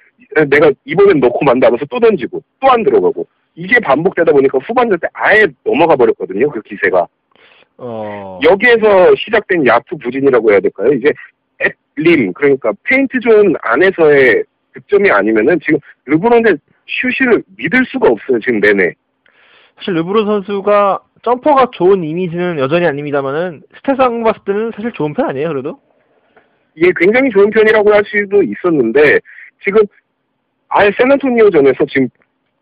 [0.49, 5.07] 내가 이번엔 넣고 만다 하면서 또 던지고 또 안 들어가고 이게 반복되다 보니까 후반전 때
[5.13, 6.49] 아예 넘어가 버렸거든요.
[6.49, 7.07] 그 기세가.
[7.77, 8.39] 어...
[8.43, 10.91] 여기에서 시작된 야투 부진이라고 해야 될까요?
[10.93, 11.11] 이제
[11.97, 16.57] at rim 그러니까 paint zone 안에서의 득점이 아니면은 지금 르브론의
[16.87, 18.39] 슛을 믿을 수가 없어요.
[18.39, 18.93] 지금 내내.
[19.77, 25.49] 사실 르브론 선수가 점퍼가 좋은 이미지는 여전히 아닙니다만은 스탯상 봤을 때는 사실 좋은 편 아니에요,
[25.49, 25.79] 그래도?
[26.75, 29.19] 이게 굉장히 좋은 편이라고 할 수도 있었는데
[29.63, 29.81] 지금
[30.69, 32.07] 아예 샌안토니오전에서 지금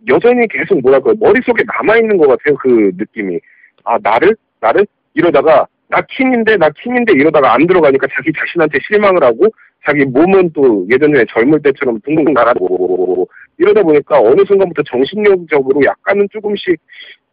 [0.09, 3.39] 여전히 계속 뭐랄까 머릿속에 남아있는 것 같아요 그 느낌이
[3.83, 9.47] 아 나를 나를 이러다가 나 킹인데 나 킹인데 이러다가 안 들어가니까 자기 자신한테 실망을 하고
[9.85, 16.79] 자기 몸은 또 예전에 젊을 때처럼 둥둥 날아고 이러다 보니까 어느 순간부터 정신력적으로 약간은 조금씩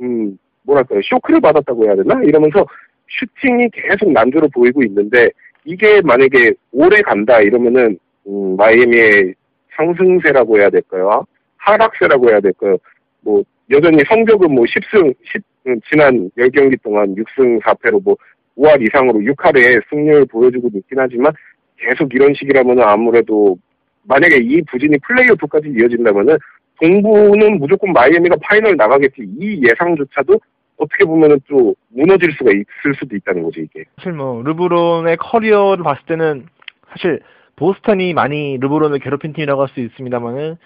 [0.00, 2.66] 음 뭐랄까요 쇼크를 받았다고 해야 되나 이러면서
[3.08, 5.30] 슈팅이 계속 난조로 보이고 있는데
[5.64, 9.34] 이게 만약에 오래 간다 이러면은 음, 마이애미의
[9.76, 11.24] 상승세라고 해야 될까요?
[11.56, 12.76] 하락세라고 해야 될까요?
[13.20, 15.42] 뭐 여전히 성적은 뭐 10승 10 음,
[15.90, 18.16] 지난 10경기 동안 6승 4패로 뭐
[18.56, 21.32] 5할 이상으로 6할에 승률 보여주고 있긴 하지만
[21.76, 23.56] 계속 이런 식이라면 아무래도
[24.04, 26.36] 만약에 이 부진이 플레이오프까지 이어진다면은
[26.80, 30.40] 동부는 무조건 마이애미가 final 나가겠지 이 예상조차도
[30.78, 33.84] 어떻게 보면은 또 무너질 수가 있을 수도 있다는 거죠 이게.
[33.96, 36.46] 사실 뭐 르브론의 커리어를 봤을 때는
[36.90, 37.20] 사실
[37.56, 40.56] 보스턴이 많이 르브론을 괴롭힌 팀이라고 할 수 있습니다만은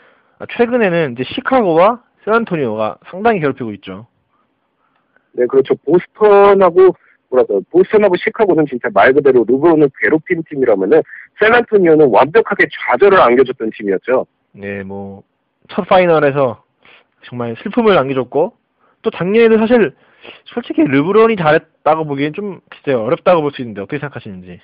[0.57, 4.07] 최근에는 이제 시카고와 샌안토니오가 상당히 괴롭히고 있죠.
[5.33, 5.75] 네, 그렇죠.
[5.85, 6.95] 보스턴하고
[7.31, 11.03] 뭐랄까 보스턴하고 시카고는 진짜 말 그대로 르브론을 괴롭힌 팀이라면은
[11.41, 14.27] 샌안토니오는 완벽하게 좌절을 안겨줬던 팀이었죠.
[14.53, 15.23] 네, 뭐
[15.69, 16.63] 첫 파이널에서
[17.23, 18.53] 정말 슬픔을 남겨줬고
[19.03, 19.93] 또 작년에도 사실
[20.45, 24.61] 솔직히 르브론이 잘했다고 보기엔 좀 진짜 어렵다고 볼 수 있는데 어떻게 생각하시는지?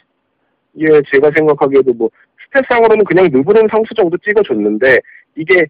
[0.81, 2.11] 예, 제가 생각하기에도 뭐
[2.53, 4.99] 스탯상으로는 그냥 르브론 상수 정도 찍어줬는데
[5.37, 5.67] 이게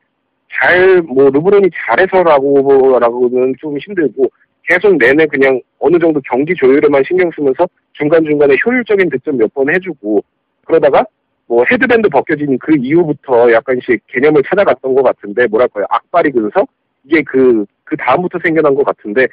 [0.50, 4.28] 잘 뭐 르브론이 잘해서라고라고는 좀 힘들고
[4.68, 10.22] 계속 내내 그냥 어느 정도 경기 조율에만 신경 쓰면서 중간중간에 효율적인 득점 몇 번 해주고
[10.66, 11.04] 그러다가
[11.46, 16.66] 뭐 헤드밴드 벗겨진 그 이후부터 약간씩 개념을 찾아갔던 것 같은데 뭐랄까요 악바리 근성
[17.04, 19.26] 이게 그, 그 다음부터 생겨난 것 같은데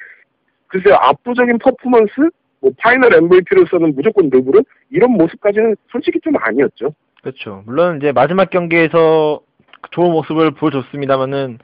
[0.68, 2.12] 글쎄요 압도적인 퍼포먼스
[2.62, 6.94] 뭐 final MVP로서는 무조건 르브론 이런 모습까지는 솔직히 좀 아니었죠.
[7.22, 7.64] 그렇죠.
[7.66, 9.42] 물론 이제 마지막 경기에서
[9.92, 11.60] 좋은 모습을 보여줬습니다만은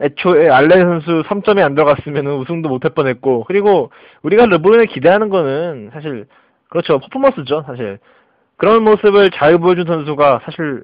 [0.00, 3.90] 애초에 알렌 선수 3점이 안 들어갔으면 우승도 못할 뻔했고 그리고
[4.22, 6.26] 우리가 르브론을 기대하는 거는 사실
[6.68, 6.98] 그렇죠.
[6.98, 7.98] 퍼포먼스죠 사실.
[8.56, 10.82] 그런 모습을 잘 보여준 선수가 사실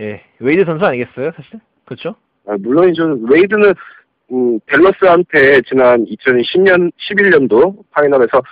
[0.00, 1.60] 예 웨이드 선수 아니겠어요 사실?
[1.84, 2.16] 그렇죠?
[2.46, 3.18] 아, 물론이죠.
[3.28, 3.74] 웨이드는
[4.32, 8.42] 음, 댈러스한테 지난 2010년 11년도 final에서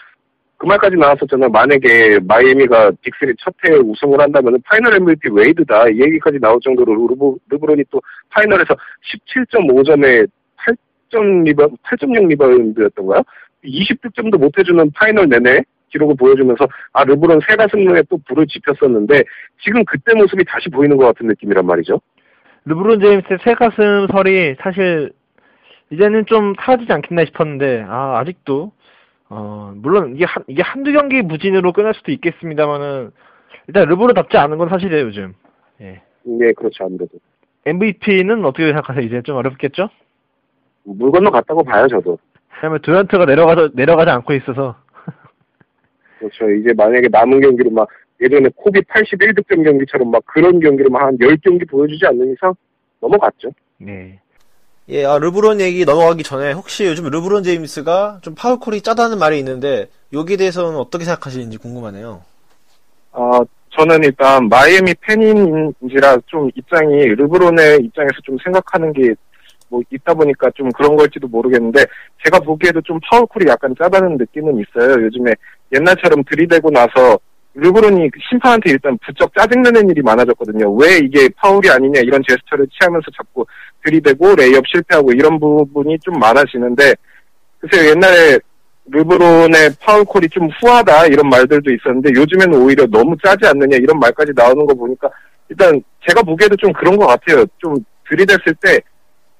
[0.61, 1.49] 그 말까지 나왔었잖아요.
[1.49, 5.88] 만약에 마이애미가 big 3 첫해 우승을 한다면 final MVP 웨이드다.
[5.88, 8.76] 이 얘기까지 나올 정도로 르브, 르브론이 또 final에서
[9.27, 10.29] 17.5점에
[11.11, 13.23] 8점 리바, 8.0 리바운드였던가요?
[13.64, 19.25] 20득점도 못 해주는 final 내내 기록을 보여주면서 아 르브론 새가슴에 또 불을 지폈었는데
[19.64, 21.99] 지금 그때 모습이 다시 보이는 것 같은 느낌이란 말이죠.
[22.66, 25.11] 르브론 제임스의 새가슴 설이 사실
[25.88, 28.73] 이제는 좀 사라지지 않겠나 싶었는데 아 아직도
[29.31, 33.12] 어, 물론 이게 한, 이게 한두 경기 무진으로 끝날 수도 있겠습니다만은
[33.69, 35.35] 일단 르브론답지 않은 건 사실이에요, 요즘.
[35.81, 36.03] 예.
[36.25, 37.19] 네, 그렇죠, 아무래도.
[37.64, 39.05] MVP는 어떻게 생각하세요?
[39.05, 39.88] 이제 좀 어렵겠죠?
[40.83, 42.19] 물 건너 갔다고 봐요, 저도.
[42.61, 44.77] 왜냐면 두란트가 내려가서, 내려가지 않고 있어서.
[46.19, 46.51] 그렇죠.
[46.51, 47.88] 이제 만약에 남은 경기로 막
[48.21, 52.55] 예전에 코비 81득점 경기처럼 막 그런 경기를 막한 10경기 보여주지 않는 이상
[53.01, 53.51] 넘어갔죠.
[53.79, 54.21] 네.
[54.90, 59.88] 예, 아, 르브론 얘기 넘어가기 전에 혹시 요즘 르브론 제임스가 좀 파울콜이 짜다는 말이 있는데
[60.12, 62.22] 여기에 대해서는 어떻게 생각하시는지 궁금하네요.
[63.12, 69.14] 어, 저는 일단 마이애미 팬인지라 좀 입장이 르브론의 입장에서 좀 생각하는 게
[69.70, 71.87] 뭐 있다 보니까 좀 그런 걸지도 모르겠는데
[72.24, 75.05] 제가 보기에도 좀 파울콜이 약간 짜다는 느낌은 있어요.
[75.05, 75.33] 요즘에
[75.72, 77.18] 옛날처럼 들이대고 나서
[77.54, 80.72] 르브론이 심판한테 일단 부쩍 짜증내는 일이 많아졌거든요.
[80.74, 83.44] 왜 이게 파울이 아니냐 이런 제스처를 취하면서 자꾸
[83.84, 86.94] 들이대고 레이업 실패하고 이런 부분이 좀 많아지는데
[87.58, 88.38] 글쎄요 옛날에
[88.86, 94.32] 르브론의 파울 call이 좀 후하다 이런 말들도 있었는데 요즘에는 오히려 너무 짜지 않느냐 이런 말까지
[94.34, 95.08] 나오는 거 보니까
[95.48, 97.44] 일단 제가 보기에도 좀 그런 것 같아요.
[97.58, 97.74] 좀
[98.08, 98.80] 들이댔을 때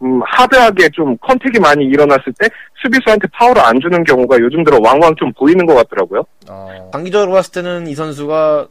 [0.03, 2.49] 음, hard하게 좀 contact이 많이 일어났을 때
[2.83, 6.25] 수비수한테 파울을 안 주는 경우가 요즘 들어 왕왕 좀 보이는 것 같더라고요.
[6.49, 6.91] 어...
[6.93, 8.69] 단기적으로 봤을 때는 이 선수가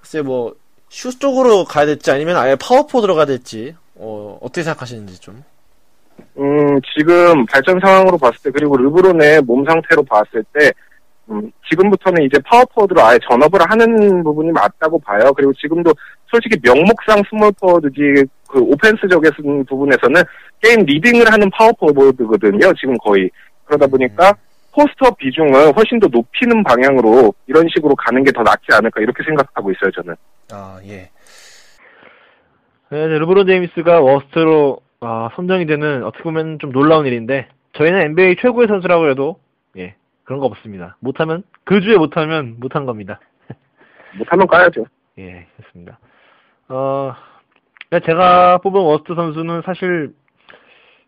[0.00, 0.54] 글쎄 뭐
[0.92, 5.42] 슛 쪽으로 가야 될지 아니면 아예 파워포워드로 가야 될지 어, 어떻게 생각하시는지 좀.
[6.38, 10.70] 음, 지금 발전 상황으로 봤을 때, 그리고 르브론의 몸 상태로 봤을 때,
[11.30, 15.32] 음, 지금부터는 이제 파워포워드로 아예 전업을 하는 부분이 맞다고 봐요.
[15.34, 15.92] 그리고 지금도
[16.26, 20.22] 솔직히 명목상 스몰포워드지, 그 offense적인 부분에서는
[20.62, 22.72] 게임 leading을 하는 파워포워드거든요.
[22.74, 23.28] 지금 거의.
[23.64, 24.34] 그러다 보니까 음.
[24.74, 29.70] post 비중을 훨씬 더 높이는 방향으로 이런 식으로 가는 게 더 낫지 않을까 이렇게 생각하고
[29.72, 30.14] 있어요, 저는.
[30.50, 31.10] 아, 예.
[32.90, 38.68] 네, 르브론 제임스가 worst로 아, 선정이 되는 어떻게 보면 좀 놀라운 일인데 저희는 NBA 최고의
[38.68, 39.40] 선수라고 해도
[39.76, 39.94] 예
[40.24, 40.96] 그런 거 없습니다.
[41.00, 43.18] 못하면 그 주에 못하면 못한 겁니다.
[44.18, 44.84] 못하면 까야죠.
[45.18, 45.98] 예 그렇습니다.
[46.68, 47.14] 어
[48.04, 50.12] 제가 뽑은 worst 선수는 사실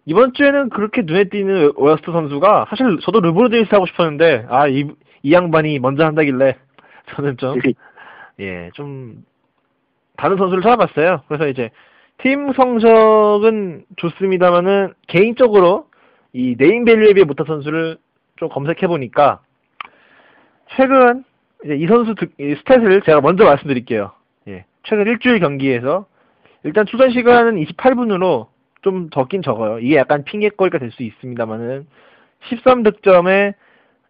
[0.06, 4.84] 이번 주에는 그렇게 눈에 띄는 worst 선수가 사실 저도 르브론 제임스 하고 싶었는데 아이
[5.22, 6.56] 이 양반이 먼저 한다길래
[7.14, 7.58] 저는 좀
[8.40, 9.24] 예, 좀
[10.16, 11.22] 다른 선수를 찾아봤어요.
[11.28, 11.70] 그래서 이제
[12.18, 15.88] 팀 성적은 좋습니다만은 개인적으로
[16.32, 17.96] 이 네임밸류에 비해 못한 선수를
[18.36, 19.40] 좀 검색해 보니까
[20.76, 21.24] 최근
[21.64, 24.12] 이제 이 선수 득, 이 스탯을 제가 먼저 말씀드릴게요.
[24.48, 24.64] 예.
[24.82, 26.06] 최근 일주일 경기에서
[26.64, 28.48] 일단 출전 시간은 28분으로
[28.84, 29.78] 좀 적긴 적어요.
[29.80, 31.86] 이게 약간 핑계거리가 될 수 있습니다만은
[32.48, 33.54] 13득점에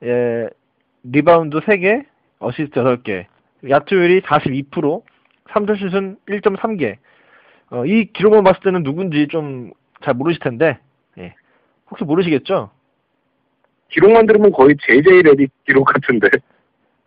[0.02, 0.48] 예,
[1.04, 2.04] 리바운드 3개,
[2.40, 3.26] 어시스트 8개,
[3.68, 5.02] 야투율이 42%,
[5.48, 6.96] 3점슛은 1.3개.
[7.70, 9.72] 어, 이 기록만 봤을 때는 누군지 좀
[10.04, 10.78] 잘 모르실 텐데,
[11.18, 11.34] 예.
[11.90, 12.70] 혹시 모르시겠죠?
[13.88, 16.28] 기록만 들으면 거의 JJ 레디 기록 같은데.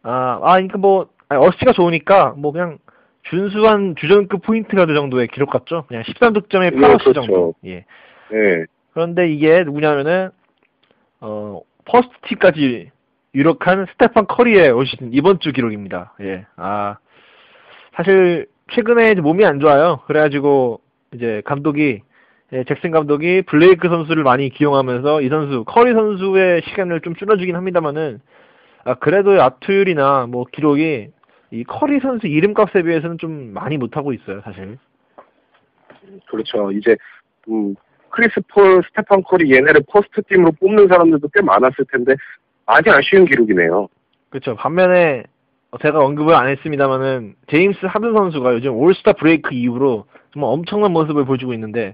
[0.02, 2.80] 아, 아, 그니까 뭐, 어시가 좋으니까, 뭐 그냥,
[3.30, 5.86] 준수한 주전급 포인트 가드 정도의 기록 같죠?
[5.88, 7.14] 그냥 13득점에 8어시 네, 그렇죠.
[7.14, 7.54] 정도.
[7.66, 7.86] 예.
[8.32, 8.66] 네.
[8.94, 10.30] 그런데 이게 누구냐면은,
[11.20, 12.92] 어, first team까지
[13.36, 16.14] 유력한 스테판 커리의 올시즌 이번 주 기록입니다.
[16.22, 16.46] 예.
[16.56, 16.98] 아,
[17.96, 20.02] 사실 최근에 몸이 안 좋아요.
[20.08, 20.82] 그래가지고
[21.14, 22.02] 이제 감독이
[22.54, 28.22] 예, 잭슨 감독이 블레이크 선수를 많이 기용하면서 이 선수 커리 선수의 시간을 좀 줄여주긴 합니다만은
[28.86, 31.10] 아, 그래도 야투율이나 뭐 기록이
[31.52, 34.78] 이 커리 선수 이름값에 비해서는 좀 많이 못하고 있어요, 사실.
[36.30, 36.72] 그렇죠.
[36.72, 36.96] 이제
[37.50, 37.76] 음,
[38.10, 42.16] 크리스 폴, 스테판 커리 얘네를 first team으로 뽑는 사람들도 꽤 많았을 텐데
[42.66, 43.88] 많이 아쉬운 기록이네요.
[44.30, 44.56] 그렇죠.
[44.56, 45.24] 반면에
[45.82, 51.54] 제가 언급을 안 했습니다만은 제임스 하든 선수가 요즘 올스타 브레이크 이후로 정말 엄청난 모습을 보여주고
[51.54, 51.94] 있는데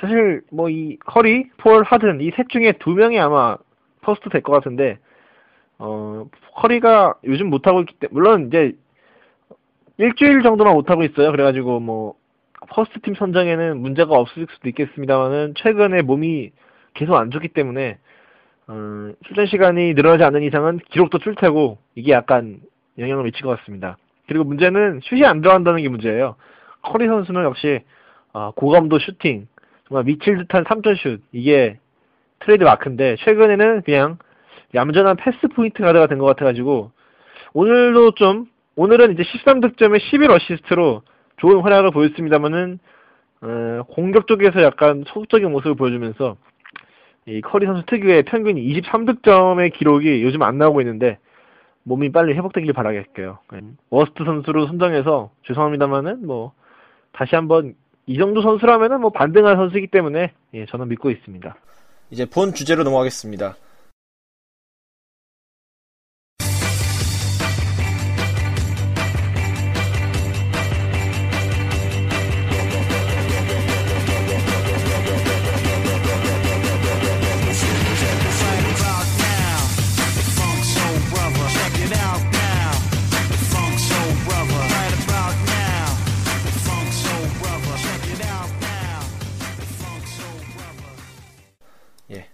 [0.00, 3.56] 사실 뭐 이 커리, 폴, 하든 이 셋 중에 두 명이 아마
[4.02, 4.98] first 될 것 같은데
[5.82, 8.76] 어 커리가 요즘 못하고 있기 때문에 물론 이제
[9.96, 11.30] 일주일 정도만 못하고 있어요.
[11.32, 12.14] 그래가지고 뭐
[12.68, 16.52] first team 선정에는 문제가 없을 수도 있겠습니다만은 최근에 몸이
[16.94, 17.98] 계속 안 좋기 때문에
[18.68, 22.60] 어, 출전 시간이 늘어나지 않는 이상은 기록도 줄 테고 이게 약간
[22.98, 23.96] 영향을 미칠 것 같습니다.
[24.28, 26.36] 그리고 문제는 슛이 안 들어간다는 게 문제예요.
[26.82, 27.80] 커리 선수는 역시
[28.32, 29.48] 아, 고감도 슈팅,
[29.88, 31.78] 정말 미칠 듯한 3점 슛 이게
[32.40, 34.18] 트레이드 마크인데 최근에는 그냥
[34.74, 36.90] 얌전한 패스 포인트 가드가 된 것 같아가지고
[37.52, 41.02] 오늘도 좀 오늘은 이제 13득점에 11어시스트로
[41.38, 42.78] 좋은 활약을 보였습니다만은
[43.42, 46.36] 어, 공격 쪽에서 약간 소극적인 모습을 보여주면서
[47.26, 51.18] 이 커리 선수 특유의 평균 23득점의 기록이 요즘 안 나오고 있는데
[51.82, 53.38] 몸이 빨리 회복되길 바랄게요.
[53.52, 53.60] 네.
[53.88, 56.52] worst 선수로 선정해서 죄송합니다만은 뭐
[57.12, 57.74] 다시 한번
[58.06, 61.56] 이 정도 선수라면은 뭐 반등할 선수이기 때문에 예, 저는 믿고 있습니다.
[62.10, 63.56] 이제 본 주제로 넘어가겠습니다.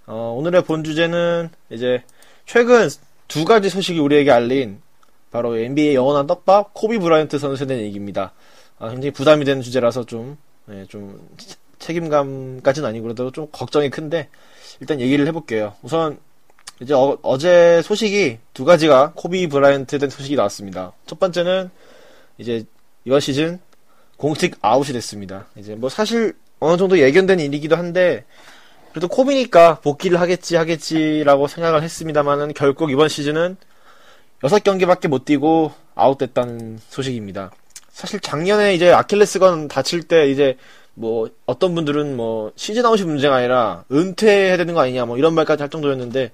[0.07, 2.03] 어, 오늘의 본 주제는 이제
[2.45, 2.88] 최근
[3.29, 4.81] 두 가지 소식이 우리에게 알린
[5.33, 8.33] 바로 NBA 영원한 떡밥 코비 브라이언트 선수에 대한 얘기입니다.
[8.79, 10.37] 아, 굉장히 부담이 되는 주제라서 좀,
[10.71, 11.21] 예, 좀
[11.79, 14.29] 책임감까지는 아니고 그래도 좀 걱정이 큰데
[14.81, 15.75] 일단 얘기를 해볼게요.
[15.83, 16.19] 우선
[16.81, 20.92] 이제 어, 제 소식이 두 가지가 코비 브라이언트에 대한 소식이 나왔습니다.
[21.07, 21.71] 첫 번째는
[22.38, 22.64] 이제
[23.05, 23.59] 이번 시즌
[24.16, 25.47] 공식 아웃이 됐습니다.
[25.57, 28.25] 이제 뭐 사실 어느 정도 예견된 일이기도 한데
[28.97, 33.59] 그래도 코비니까 복귀를 하겠지 하겠지라고 생각을 했습니다만은 결국 이번 시즌은
[34.41, 37.51] 6경기밖에 못 뛰고 아웃됐다는 소식입니다.
[37.91, 40.57] 사실 작년에 이제 아킬레스건 다칠 때 이제
[40.95, 45.63] 뭐 어떤 분들은 뭐 시즌 아웃이 문제가 아니라 은퇴해야 되는 거 아니냐 뭐 이런 말까지
[45.63, 46.31] 할 정도였는데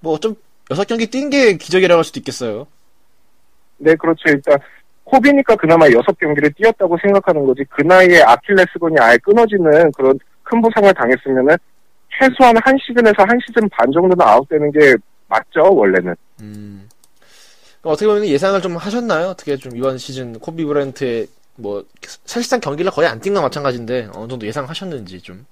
[0.00, 0.36] 뭐 좀
[0.68, 2.66] 6경기 뛴 게 기적이라고 할 수도 있겠어요.
[3.78, 4.28] 네, 그렇죠.
[4.28, 4.58] 일단
[5.04, 11.56] 코비니까 그나마 6경기를 뛰었다고 생각하는 거지 그 나이에 아킬레스건이 아예 끊어지는 그런 큰 부상을 당했으면은
[12.18, 14.94] 최소한 한 시즌에서 한 시즌 반 정도는 아웃되는 게
[15.28, 16.14] 맞죠, 원래는.
[16.42, 16.88] 음.
[17.82, 19.28] 어떻게 보면 예상을 좀 하셨나요?
[19.28, 21.84] 어떻게 좀 이번 시즌 코비 브랜트의 뭐
[22.24, 25.44] 사실상 경기를 거의 안 뛴 건 마찬가지인데 어느 정도 예상하셨는지 좀.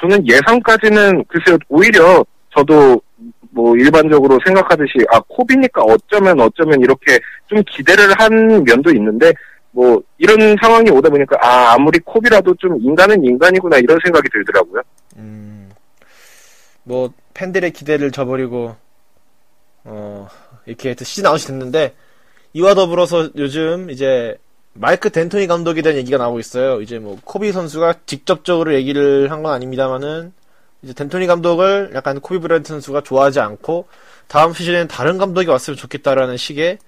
[0.00, 2.24] 저는 예상까지는 글쎄요 오히려
[2.56, 3.00] 저도
[3.50, 7.18] 뭐 일반적으로 생각하듯이 아 코비니까 어쩌면 어쩌면 이렇게
[7.48, 9.32] 좀 기대를 한 면도 있는데
[9.70, 14.82] 뭐 이런 상황이 오다 보니까 아 아무리 코비라도 좀 인간은 인간이구나 이런 생각이 들더라고요.
[15.16, 15.70] 음.
[16.84, 18.74] 뭐 팬들의 기대를 저버리고
[19.84, 20.28] 어
[20.66, 21.94] 이렇게 시즌 아웃이 됐는데
[22.54, 24.36] 이와 더불어서 요즘 이제
[24.72, 26.80] 마이크 덴토니 감독에 대한 얘기가 나오고 있어요.
[26.80, 30.32] 이제 뭐 코비 선수가 직접적으로 얘기를 한 건 아닙니다만은
[30.82, 33.86] 이제 덴토니 감독을 약간 코비 브랜트 선수가 좋아하지 않고
[34.28, 36.78] 다음 시즌에는 다른 감독이 왔으면 좋겠다라는 식의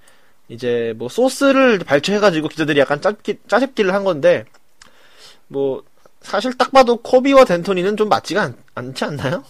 [0.51, 4.43] 이제 뭐 소스를 발췌해가지고 기자들이 약간 짜깁기, 짜집기를 한 건데
[5.47, 5.81] 뭐
[6.19, 9.43] 사실 딱 봐도 코비와 덴토니는 좀 맞지가 않, 않지 않나요?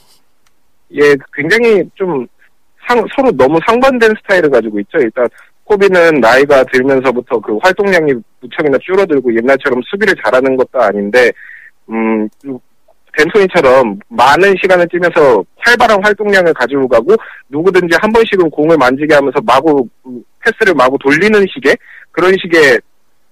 [0.94, 2.28] 예, 굉장히 좀
[2.88, 5.00] 상, 서로 너무 상반된 스타일을 가지고 있죠.
[5.00, 5.28] 일단
[5.64, 11.32] 코비는 나이가 들면서부터 그 활동량이 무척이나 줄어들고 옛날처럼 수비를 잘하는 것도 아닌데
[11.90, 12.30] 음
[13.18, 17.16] 덴토니처럼 많은 시간을 뛰면서 활발한 활동량을 가지고 가고
[17.50, 19.88] 누구든지 한 번씩은 공을 만지게 하면서 마구
[20.40, 21.76] 패스를 마구 돌리는 식의
[22.12, 22.80] 그런 식의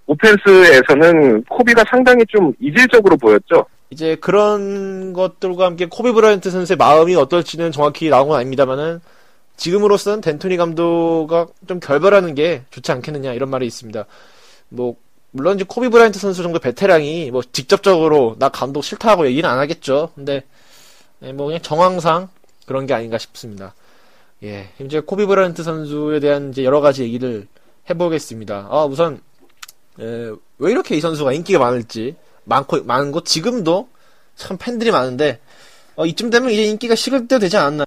[0.06, 3.66] 오펜스에서는 코비가 상당히 좀 이질적으로 보였죠.
[3.92, 9.00] 이제 그런 것들과 함께 코비 브라이언트 선수의 마음이 어떨지는 정확히 나온 건 아닙니다만은
[9.56, 14.06] 지금으로서는 덴토니 감독과 좀 결별하는 게 좋지 않겠느냐 이런 말이 있습니다.
[14.70, 14.96] 뭐
[15.32, 20.12] 물론 이제 코비 브라이언트 선수 정도 베테랑이 뭐 직접적으로 나 감독 싫다고 얘기는 안 하겠죠.
[20.16, 20.44] 근데
[21.22, 22.30] 예, 뭐 그냥 정황상
[22.66, 23.74] 그런 게 아닌가 싶습니다.
[24.44, 27.48] 예, 이제 코비 브라이언트 선수에 대한 이제 여러 가지 얘기를
[27.90, 28.68] 해보겠습니다.
[28.70, 29.22] 아 우선
[30.00, 32.16] 예, 왜 이렇게 이 선수가 인기가 많을지
[32.46, 33.90] 많고 거 지금도
[34.36, 35.40] 참 팬들이 많은데
[35.96, 37.86] 어, 이쯤 되면 이제 인기가 식을 때 되지 않았나?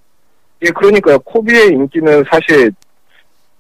[0.63, 2.71] 예, 그러니까 코비의 인기는 사실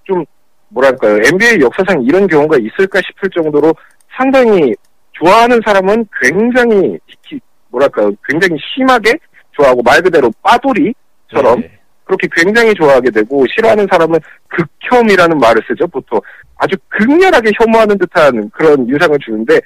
[0.05, 0.25] 좀
[0.73, 3.75] 뭐랄까요 NBA 역사상 이런 경우가 있을까 싶을 정도로
[4.17, 4.75] 상당히
[5.13, 9.13] 좋아하는 사람은 굉장히 히- 뭐랄까요 굉장히 심하게
[9.53, 11.79] 좋아하고 말 그대로 빠돌이처럼 네.
[12.05, 14.19] 그렇게 굉장히 좋아하게 되고 싫어하는 사람은
[14.49, 16.21] 극혐이라는 말을 쓰죠 보통.
[16.57, 19.59] 아주 극렬하게 혐오하는 듯한 그런 유상을 주는데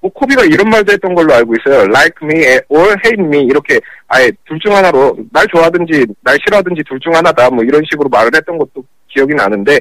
[0.00, 1.82] 뭐 코비가 이런 말도 했던 걸로 알고 있어요.
[1.84, 3.44] Like me or hate me.
[3.44, 7.48] 이렇게 아예 둘 중 하나로 날 좋아하든지 날 싫어하든지 둘 중 하나다.
[7.50, 9.78] 뭐 이런 식으로 말을 했던 것도 기억이 나는데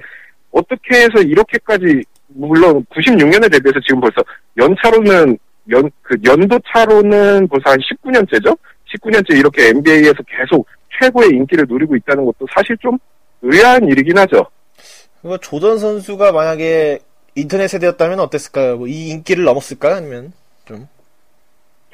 [0.51, 4.21] 어떻게 해서 이렇게까지 물론 96년에 대비해서 지금 벌써
[4.57, 5.37] 연차로는
[5.69, 8.57] 연 그 연도 차로는 벌써 한 19년째죠
[8.93, 10.67] 19년째 이렇게 NBA에서 계속
[10.99, 12.97] 최고의 인기를 누리고 있다는 것도 사실 좀
[13.41, 14.45] 의아한 일이긴 하죠.
[15.21, 16.99] 그거 조던 선수가 만약에
[17.35, 18.77] 인터넷 세대였다면 어땠을까요?
[18.77, 19.95] 뭐 이 인기를 넘었을까요?
[19.95, 20.33] 아니면
[20.65, 20.87] 좀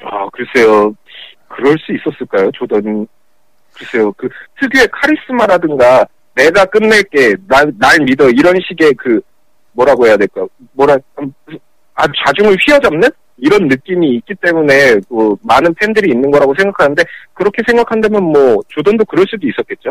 [0.02, 0.94] 아, 글쎄요.
[1.48, 2.50] 그럴 수 있었을까요?
[2.52, 3.06] 조던,
[3.74, 4.12] 글쎄요.
[4.12, 4.28] 그
[4.60, 6.06] 특유의 카리스마라든가
[6.38, 8.28] 내가 끝낼게, 날, 날 믿어.
[8.30, 9.20] 이런 식의 그,
[9.72, 10.46] 뭐라고 해야 될까.
[10.72, 11.32] 뭐라, 음,
[11.94, 13.08] 아주 자중을 휘어잡는?
[13.38, 17.02] 이런 느낌이 있기 때문에, 뭐, 많은 팬들이 있는 거라고 생각하는데,
[17.34, 19.90] 그렇게 생각한다면 뭐, 조던도 그럴 수도 있었겠죠?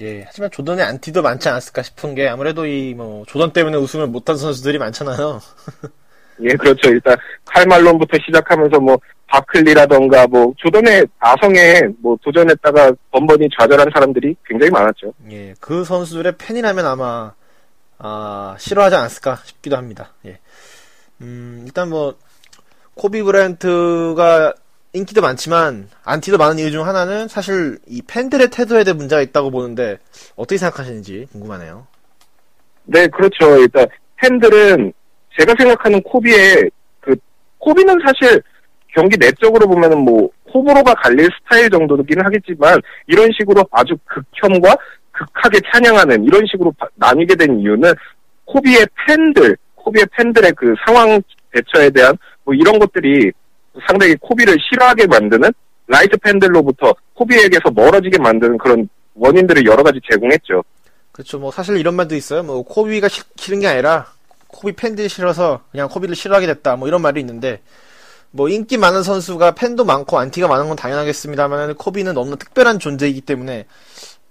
[0.00, 4.36] 예, 하지만 조던의 안티도 많지 않았을까 싶은 게 아무래도 이 뭐 조던 때문에 우승을 못한
[4.36, 5.40] 선수들이 많잖아요.
[6.42, 6.88] 예, 그렇죠.
[6.90, 8.96] 일단, 칼말론부터 시작하면서 뭐,
[9.28, 15.12] 바클리라던가 뭐, 조던의 아성에 뭐, 도전했다가 번번이 좌절한 사람들이 굉장히 많았죠.
[15.30, 17.32] 예, 그 선수들의 팬이라면 아마
[17.98, 20.12] 아, 싫어하지 않았을까 싶기도 합니다.
[20.24, 20.38] 예.
[21.20, 22.14] 음, 일단 뭐
[22.94, 24.54] 코비 브라이언트가
[24.92, 29.98] 인기도 많지만 안티도 많은 이유 중 하나는 사실 이 팬들의 태도에 대한 문제가 있다고 보는데
[30.36, 31.86] 어떻게 생각하시는지 궁금하네요.
[32.84, 33.58] 네, 그렇죠.
[33.58, 34.92] 일단 팬들은
[35.38, 36.70] 제가 생각하는 코비의
[37.00, 37.14] 그
[37.58, 38.42] 코비는 사실
[38.94, 44.74] 경기 내적으로 보면은 뭐 호불호가 갈릴 스타일 정도긴 하겠지만 이런 식으로 아주 극혐과
[45.12, 47.92] 극하게 찬양하는 이런 식으로 바- 나뉘게 된 이유는
[48.44, 51.20] 코비의 팬들, 코비의 팬들의 그 상황
[51.52, 53.30] 대처에 대한 뭐 이런 것들이
[53.86, 55.50] 상당히 코비를 싫어하게 만드는
[55.86, 60.62] light 팬들로부터 코비에게서 멀어지게 만드는 그런 원인들을 여러 가지 제공했죠.
[61.12, 61.38] 그렇죠.
[61.38, 62.42] 뭐 사실 이런 말도 있어요.
[62.42, 64.06] 뭐 코비가 싫- 싫은 게 아니라
[64.46, 66.76] 코비 팬들이 싫어서 그냥 코비를 싫어하게 됐다.
[66.76, 67.60] 뭐 이런 말이 있는데
[68.30, 73.66] 뭐 인기 많은 선수가 팬도 많고 안티가 많은 건 당연하겠습니다만 코비는 너무나 특별한 존재이기 때문에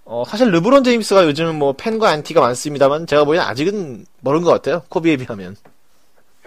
[0.06, 4.84] 어, 사실 르브론 제임스가 요즘은 뭐 팬과 안티가 많습니다만 제가 보기엔 아직은 멀은 것 같아요.
[4.90, 5.56] 코비에 비하면.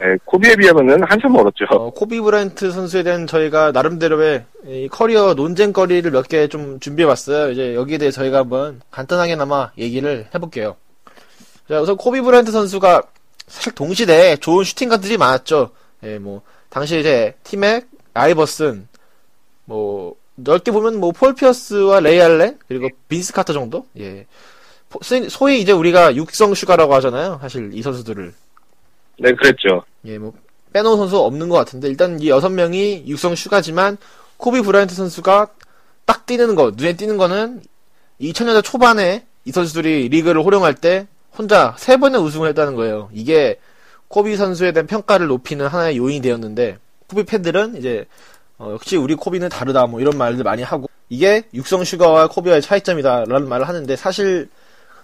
[0.02, 1.66] 예, 코비에 비하면은 한참 멀었죠.
[1.72, 7.50] 어, 코비 브라이언트 선수에 대한 저희가 나름대로의 이 커리어 논쟁거리를 몇 개 좀 준비해봤어요.
[7.50, 10.76] 이제 여기에 대해 저희가 한번 간단하게나마 얘기를 해볼게요.
[11.68, 13.02] 자, 우선 코비 브라이언트 선수가
[13.46, 15.70] 사실 동시대에 좋은 슈팅 가드들이 많았죠.
[16.04, 16.40] 예, 뭐
[16.70, 17.82] 당시 이제 티맥,
[18.14, 18.88] 아이버슨,
[19.64, 23.86] 뭐 넓게 보면 뭐 폴 피어스와 레이 알렌 그리고 빈스 카터 정도.
[23.98, 24.26] 예,
[24.88, 27.38] 포- 소위 이제 우리가 육성 슈가라고 하잖아요.
[27.42, 28.32] 사실 이 선수들을.
[29.18, 29.84] 네, 그랬죠.
[30.06, 30.32] 예, 뭐
[30.72, 33.98] 빼놓은 선수 없는 것 같은데 일단 이 여섯 명이 육성 슈가지만
[34.38, 35.48] 코비 브라이언트 선수가
[36.06, 37.62] 딱 뛰는 거 눈에 띄는 거는
[38.20, 41.06] 2000년대 초반에 이 선수들이 리그를 호령할 때
[41.36, 43.10] 혼자 세 번의 우승을 했다는 거예요.
[43.12, 43.58] 이게
[44.10, 48.06] 코비 선수에 대한 평가를 높이는 하나의 요인이 되었는데 코비 팬들은 이제
[48.58, 53.48] 어, 역시 우리 코비는 다르다 뭐 이런 말들 많이 하고 이게 육성 슈가와 코비와의 차이점이다라는
[53.48, 54.50] 말을 하는데 사실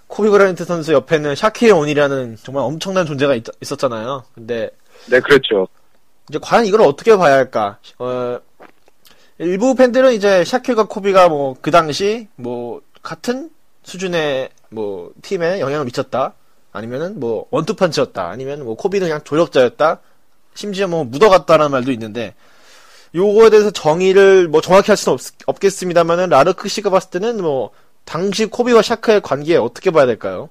[0.09, 4.71] 코비 브라이언트 선수 옆에는 샤킬 오닐이라는 정말 엄청난 존재가 있, 었잖아요 근데
[5.09, 5.69] 네, 그랬죠.
[6.29, 7.79] 이제 과연 이걸 어떻게 봐야 할까?
[7.99, 8.41] 어,
[9.39, 13.51] 일부 팬들은 이제 샤킬과 코비가 뭐 그 당시 뭐 같은
[13.85, 16.35] 수준의 뭐 팀에 영향을 미쳤다.
[16.81, 18.29] 아니면은 뭐 원투펀치였다.
[18.29, 20.01] 아니면 뭐 코비는 그냥 조력자였다.
[20.55, 22.35] 심지어 뭐 묻어갔다라는 말도 있는데
[23.15, 25.17] 요거에 대해서 정의를 뭐 정확히 할 수는
[25.47, 27.71] 없, 겠습니다만은 라르크 씨가 봤을 때는 뭐
[28.05, 30.51] 당시 코비와 샤크의 관계 어떻게 봐야 될까요?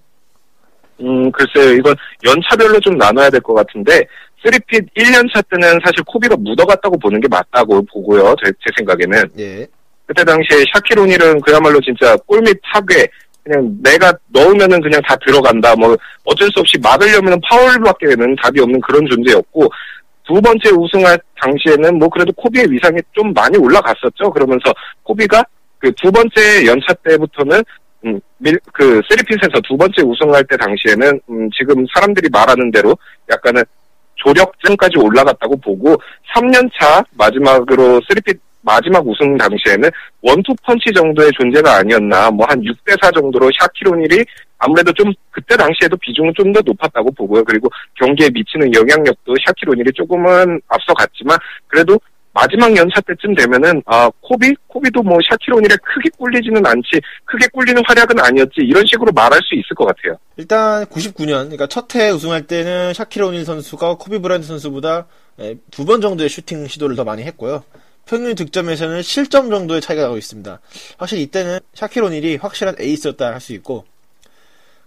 [1.02, 1.74] 음, 글쎄요.
[1.74, 1.96] 이건
[2.26, 4.08] 연차별로 좀 나눠야 될 것 같은데,
[4.44, 8.34] 3핏 1년차 때는 사실 코비가 묻어갔다고 보는 게 맞다고 보고요.
[8.44, 9.24] 제, 제 생각에는.
[9.40, 9.68] 예.
[10.06, 13.08] 그때 당시에 샤키로닐은 그야말로 진짜 골밑 파괴,
[13.46, 15.76] 그냥 내가 넣으면은 그냥 다 들어간다.
[15.76, 19.70] 뭐, 어쩔 수 없이 막으려면 파울밖에는 답이 없는 그런 존재였고,
[20.28, 24.32] 두 번째 우승할 당시에는 뭐 그래도 코비의 위상이 좀 많이 올라갔었죠.
[24.32, 24.74] 그러면서
[25.04, 25.44] 코비가
[25.78, 27.64] 그 두 번째 연차 때부터는
[28.06, 32.96] 음, 밀, 그, 쓰리핏에서 두 번째 우승할 때 당시에는, 음, 지금 사람들이 말하는 대로
[33.32, 33.64] 약간은
[34.16, 35.96] 조력쯤까지 올라갔다고 보고,
[36.36, 39.90] 3년차 마지막으로 쓰리핏 마지막 우승 당시에는
[40.22, 44.26] 원투펀치 정도의 존재가 아니었나, 뭐 한 6대4 정도로 샤키로닐이
[44.58, 47.44] 아무래도 좀, 그때 당시에도 비중은 좀 더 높았다고 보고요.
[47.44, 51.38] 그리고 경기에 미치는 영향력도 샤키로닐이 조금은 앞서갔지만,
[51.68, 52.00] 그래도
[52.34, 56.90] 마지막 연차 때쯤 되면은 아 코비 코비도 뭐 샤키로닐에 크게 꿀리지는 않지
[57.24, 60.18] 크게 꿀리는 활약은 아니었지 이런 식으로 말할 수 있을 것 같아요.
[60.36, 65.08] 일단 99년 그러니까 첫 해 우승할 때는 샤킬 오닐 선수가 코비 브라이언트 선수보다
[65.40, 67.64] 예, 두번 정도의 슈팅 시도를 더 많이 했고요.
[68.06, 70.60] 평균 득점에서는 칠점 정도의 차이가 나고 있습니다.
[70.98, 73.86] 확실히 이때는 샤킬 오닐이 확실한 에이스였다 할 수 있고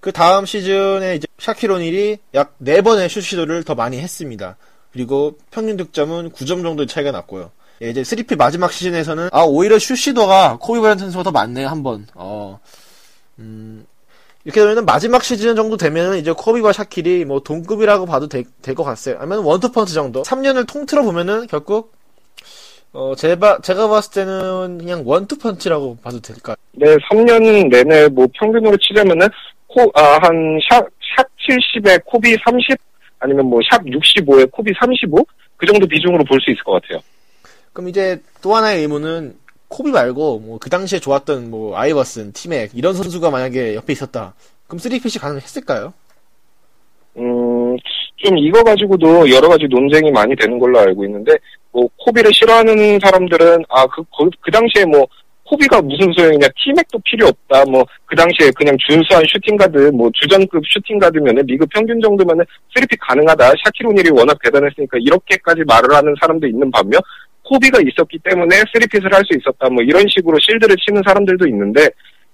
[0.00, 4.56] 그 다음 시즌에 이제 샤킬 오닐이 약 4번의 슛 시도를 더 많이 했습니다.
[4.92, 7.50] 그리고 평균 득점은 9점 정도의 차이가 났고요.
[7.82, 11.82] 예, 이제 3peat 마지막 시즌에서는 아 오히려 슛 시도가 코비 브라이언트 선수가 더 많네요 한
[11.82, 12.06] 번.
[12.14, 12.58] 어,
[13.38, 13.86] 음,
[14.44, 18.44] 이렇게 되면 마지막 시즌 정도 되면 이제 코비와 샤킬이 뭐 동급이라고 봐도 될
[18.74, 19.16] 것 같아요.
[19.18, 20.22] 아니면 원투펀치 정도.
[20.22, 21.92] 3년을 통틀어 보면은 결국
[22.92, 26.56] 어 제가 제가 봤을 때는 그냥 원투펀치라고 봐도 될까요?
[26.72, 29.28] 네, 3년 내내 뭐 평균으로 치자면은
[29.66, 30.86] 코, 아, 한 샵,
[31.16, 32.76] 샵 70에 코비 30
[33.20, 35.24] 아니면 뭐 샵 65에 코비 35?
[35.56, 37.00] 그 정도 비중으로 볼 수 있을 것 같아요.
[37.72, 39.36] 그럼 이제 또 하나의 의문은
[39.68, 44.34] 코비 말고 뭐 그 당시에 좋았던 뭐 아이버슨, 티맥 이런 선수가 만약에 옆에 있었다.
[44.66, 45.92] 그럼 3peat이 가능했을까요?
[47.18, 47.76] 음,
[48.18, 51.32] 좀 이거 가지고도 여러 가지 논쟁이 많이 되는 걸로 알고 있는데,
[51.72, 55.06] 뭐, 코비를 싫어하는 사람들은, 아, 그, 그, 그 당시에 뭐,
[55.44, 61.46] 코비가 무슨 소용이냐, 티맥도 필요 없다, 뭐, 그 당시에 그냥 준수한 슈팅가드, 뭐, 주전급 슈팅가드면은,
[61.46, 62.44] 리그 평균 정도면은,
[62.76, 67.00] 3peat 가능하다, 샤킬 오닐이 워낙 대단했으니까, 이렇게까지 말을 하는 사람도 있는 반면,
[67.44, 71.88] 코비가 있었기 때문에 3peat을 할 수 있었다, 뭐, 이런 식으로 실드를 치는 사람들도 있는데,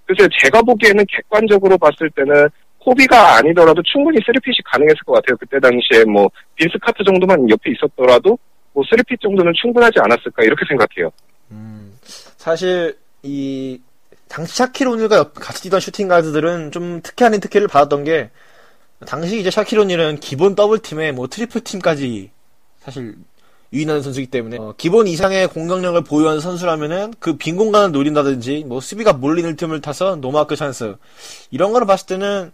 [0.06, 2.48] 그래서 제가 보기에는 객관적으로 봤을 때는,
[2.84, 5.36] 코비가 아니더라도 충분히 3peat이 가능했을 것 같아요.
[5.38, 8.38] 그때 당시에 뭐, 빈스 카터 정도만 옆에 있었더라도,
[8.72, 11.10] 뭐, 3peat 정도는 충분하지 않았을까, 이렇게 생각해요.
[11.50, 11.96] 음,
[12.36, 13.80] 사실 이
[14.28, 18.30] 당시 샤킬 오닐과 옆- 같이 뛰던 슈팅 가드들은 좀 특혜 아닌 특혜를 받았던 게
[19.06, 22.30] 당시 이제 샤킬 오닐은 기본 더블 팀에 뭐 트리플 팀까지
[22.80, 23.14] 사실
[23.72, 29.12] 유인하는 선수이기 때문에 어, 기본 이상의 공격력을 보유한 선수라면은 그 빈 공간을 노린다든지 뭐 수비가
[29.12, 30.96] 몰리는 틈을 타서 노마크 찬스
[31.50, 32.50] 이런 거를 봤을 때는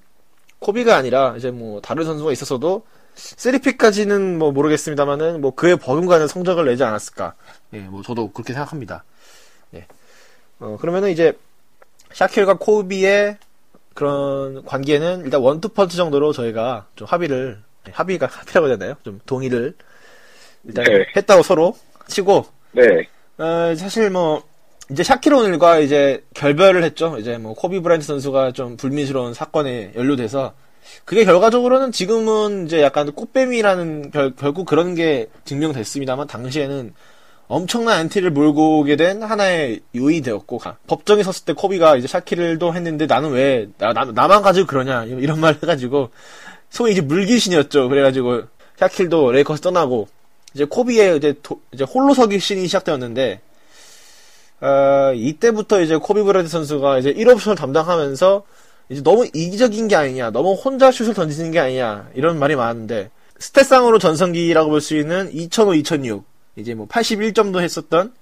[0.60, 2.84] 코비가 아니라 이제 뭐 다른 선수가 있었어도
[3.16, 7.34] 3peat까지는 뭐 모르겠습니다만은 뭐 그에 버금가는 성적을 내지 않았을까
[7.72, 9.04] 예, 뭐 저도 그렇게 생각합니다.
[10.60, 11.32] 어, 그러면은 이제
[12.12, 13.38] 샤킬과 코비의
[13.94, 18.96] 그런 관계는 일단 원투펀치 정도로 저희가 좀 합의를 네, 합의가 합의라고 해야 되나요?
[19.02, 19.74] 좀 동의를
[20.64, 21.06] 일단 네.
[21.16, 23.08] 했다고 서로 치고 네.
[23.38, 24.42] 어, 사실 뭐
[24.90, 27.16] 이제 샤키로닐과 이제 결별을 했죠.
[27.18, 30.52] 이제 뭐 코비 브라이트 선수가 좀 불미스러운 사건에 연루돼서
[31.04, 36.92] 그게 결과적으로는 지금은 이제 약간 꽃뱀이라는 결, 결국 그런 게 증명됐습니다만 당시에는
[37.46, 42.74] 엄청난 엔티를 몰고 오게 된 하나의 요인이 되었고 가- 법정에 섰을 때 코비가 이제 샤키를도
[42.74, 46.10] 했는데 나는 왜 나, 나, 나만 가지고 그러냐 이- 이런 말 해가지고
[46.70, 47.88] 소위 이제 물귀신이었죠.
[47.88, 48.42] 그래가지고
[48.78, 50.08] 샤킬도 레이커스 떠나고
[50.54, 53.40] 이제 코비의 이제 도- 이제 홀로 서기 시즌이 시작되었는데
[54.60, 58.44] 어, 이때부터 이제 코비 브라이언트 선수가 이제 1옵션을 담당하면서
[58.90, 64.00] 이제 너무 이기적인 게 아니냐, 너무 혼자 슛을 던지는 게 아니냐 이런 말이 많은데 stat상으로
[64.00, 66.24] 전성기라고 볼 수 있는 2005, 2006
[66.56, 68.12] 이제 뭐 81점도 했었던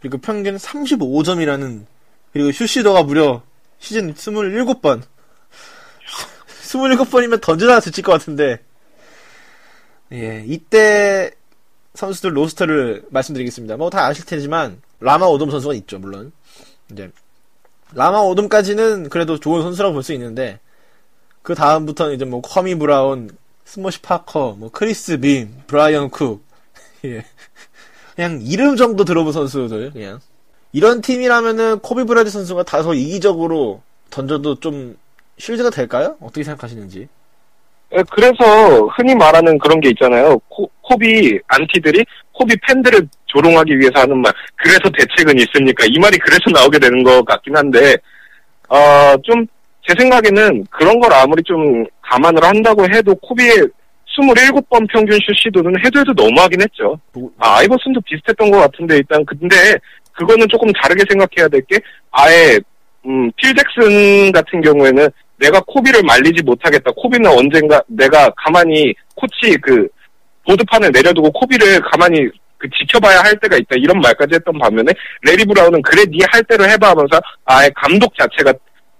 [0.00, 1.84] 그리고 평균 35점이라는
[2.32, 3.42] 그리고 슛시도가 무려
[3.78, 5.02] 시즌 27번
[6.62, 8.60] 27번이면 던지다 지칠 것 같은데
[10.12, 11.30] 예 이때
[11.94, 13.76] 선수들 로스터를 말씀드리겠습니다.
[13.76, 16.32] 뭐 다 아실 테지만 라마 오돔 선수가 있죠, 물론.
[16.90, 17.10] 이제
[17.94, 20.60] 라마 오돔까지는 그래도 좋은 선수라고 볼 수 있는데
[21.42, 23.30] 그 다음부터는 이제 뭐 콰미 브라운,
[23.64, 26.42] 스무시 파커, 뭐 크리스 밈, 브라이언 쿡,
[27.04, 27.24] 예.
[28.14, 30.20] 그냥 이름 정도 들어본 선수들 그냥
[30.72, 34.96] 이런 팀이라면은 코비 브라이언트 선수가 다소 이기적으로 던져도 좀
[35.38, 36.16] 쉴드가 될까요?
[36.20, 37.08] 어떻게 생각하시는지?
[37.94, 40.38] 예, 그래서 흔히 말하는 그런 게 있잖아요.
[40.48, 44.32] 코, 코비 안티들이 코비 팬들을 조롱하기 위해서 하는 말.
[44.56, 45.84] 그래서 대책은 있습니까?
[45.88, 47.96] 이 말이 그래서 나오게 되는 것 같긴 한데,
[48.68, 49.46] 어, 좀,
[49.86, 53.66] 제 생각에는 그런 걸 아무리 좀 감안을 한다고 해도 코비의
[54.16, 56.98] 27번 평균 슛 시도는 해도 해도 너무하긴 했죠.
[57.14, 59.56] 뭐- 아, 아이버슨도 비슷했던 것 같은데, 일단, 근데,
[60.12, 61.78] 그거는 조금 다르게 생각해야 될 게,
[62.10, 62.58] 아예,
[63.06, 65.08] 음, 필 잭슨 같은 경우에는
[65.38, 66.90] 내가 코비를 말리지 못하겠다.
[66.94, 69.88] 코비는 언젠가 내가 가만히 코치 그
[70.46, 72.28] 보드판을 내려두고 코비를 가만히
[72.58, 73.76] 그 지켜봐야 할 때가 있다.
[73.76, 78.52] 이런 말까지 했던 반면에 래리 브라운은 그래 네 할 대로 해봐 하면서 아예 감독 자체가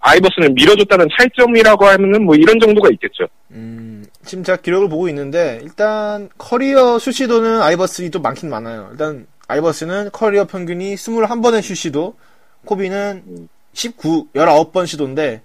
[0.02, 3.28] 아이버슨을 밀어줬다는 차이점이라고 하면은 뭐 이런 정도가 있겠죠.
[3.52, 8.88] 음, 지금 제가 기록을 보고 있는데, 일단, 커리어 슛시도는 아이버슨이 또 많긴 많아요.
[8.90, 12.16] 일단, 아이버슨은 커리어 평균이 21번의 슛시도,
[12.64, 15.42] 코비는 19, 19번 시도인데,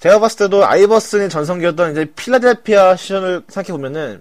[0.00, 4.20] 제가 봤을 때도 아이버슨의 전성기였던 이제 필라델피아 시즌을 생각해 보면은,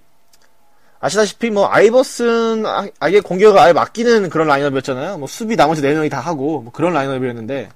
[1.06, 5.20] 아시다시피 뭐 아이버슨 아- 아예 공격을 아예 맡기는 그런 라인업이었잖아요.
[5.20, 7.70] 뭐 수비 나머지 네 명이 다 하고 뭐 그런 라인업이었는데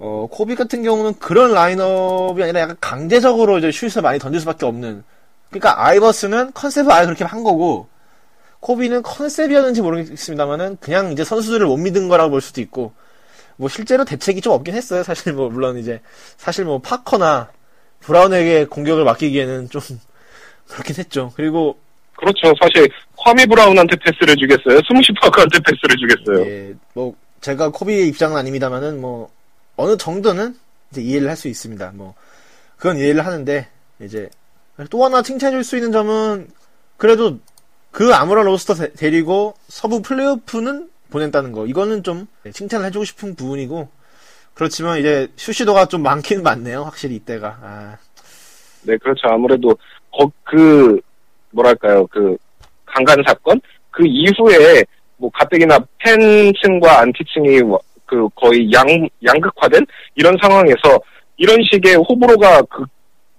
[0.00, 5.04] 어 코비 같은 경우는 그런 라인업이 아니라 약간 강제적으로 이제 슛을 많이 던질 수밖에 없는.
[5.50, 7.86] 그러니까 아이버스는 컨셉을 아예 그렇게 한 거고
[8.58, 12.94] 코비는 컨셉이었는지 모르겠습니다만은 그냥 이제 선수들을 못 믿은 거라고 볼 수도 있고
[13.56, 15.04] 뭐 실제로 대책이 좀 없긴 했어요.
[15.04, 16.00] 사실 뭐 물론 이제
[16.36, 17.52] 사실 뭐 파커나
[18.00, 19.80] 브라운에게 공격을 맡기기에는 좀
[20.66, 21.32] 그렇긴 했죠.
[21.36, 21.78] 그리고
[22.22, 22.54] 그렇죠.
[22.60, 24.80] 사실 콰미 브라운한테 패스를 주겠어요.
[24.86, 26.46] 스무시 파커한테 패스를 주겠어요.
[26.46, 29.28] 예, 뭐 제가 코비의 입장은 아닙니다만은 뭐
[29.76, 30.56] 어느 정도는
[30.92, 31.90] 이제 이해를 할 수 있습니다.
[31.94, 32.14] 뭐
[32.76, 33.66] 그건 이해를 하는데
[34.00, 34.30] 이제
[34.90, 36.48] 또 하나 칭찬해줄 수 있는 점은
[36.96, 37.38] 그래도
[37.90, 43.88] 그 아무런 로스터 데- 데리고 서부 플레이오프는 보냈다는 거 이거는 좀 칭찬을 해주고 싶은 부분이고
[44.54, 46.84] 그렇지만 이제 슈시도가 좀 많긴 많네요.
[46.84, 47.96] 확실히 이때가 아,
[48.82, 49.26] 네, 그렇죠.
[49.28, 49.76] 아무래도
[50.12, 51.00] 거, 그
[51.52, 52.36] 뭐랄까요, 그
[52.86, 54.84] 강간 사건 그 이후에
[55.16, 58.86] 뭐 가뜩이나 팬층과 안티층이 와- 그 거의 양
[59.24, 59.86] 양극화된
[60.16, 61.00] 이런 상황에서
[61.36, 62.86] 이런 식의 호불호가 극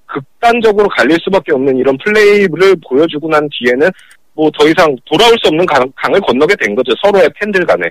[0.05, 3.89] 극단적으로 갈릴 수밖에 없는 이런 플레이를 보여주고 난 뒤에는
[4.33, 6.91] 뭐 더 이상 돌아올 수 없는 강, 강을 건너게 된 거죠.
[7.03, 7.89] 서로의 팬들 간에.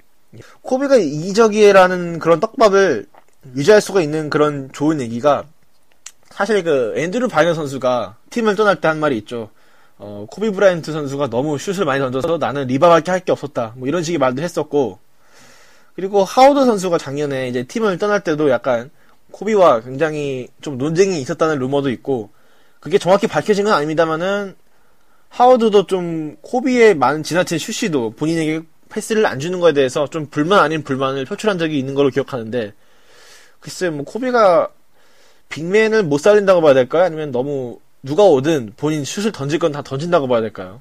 [0.62, 3.06] 코비가 이적이라는 그런 떡밥을
[3.56, 5.44] 유지할 수가 있는 그런 좋은 얘기가
[6.30, 9.50] 사실 그 앤드루 바이넘 선수가 팀을 떠날 때 한 말이 있죠.
[10.04, 13.74] 어, 코비 브라이언트 선수가 너무 슛을 많이 던져서 나는 리바밖에 할 게 없었다.
[13.76, 14.98] 뭐 이런 식의 말도 했었고
[15.94, 18.90] 그리고 하워드 선수가 작년에 이제 팀을 떠날 때도 약간
[19.30, 22.30] 코비와 굉장히 좀 논쟁이 있었다는 루머도 있고
[22.80, 24.56] 그게 정확히 밝혀진 건 아닙니다만은
[25.28, 30.82] 하워드도 좀 코비의 많은 지나친 슛시도 본인에게 패스를 안 주는 거에 대해서 좀 불만 아닌
[30.82, 32.72] 불만을 표출한 적이 있는 걸로 기억하는데
[33.60, 34.68] 글쎄 뭐 코비가
[35.48, 37.04] 빅맨을 못 살린다고 봐야 될까요?
[37.04, 40.80] 아니면 너무 누가 오든 본인 슛을 던질 건 다 던진다고 봐야 될까요?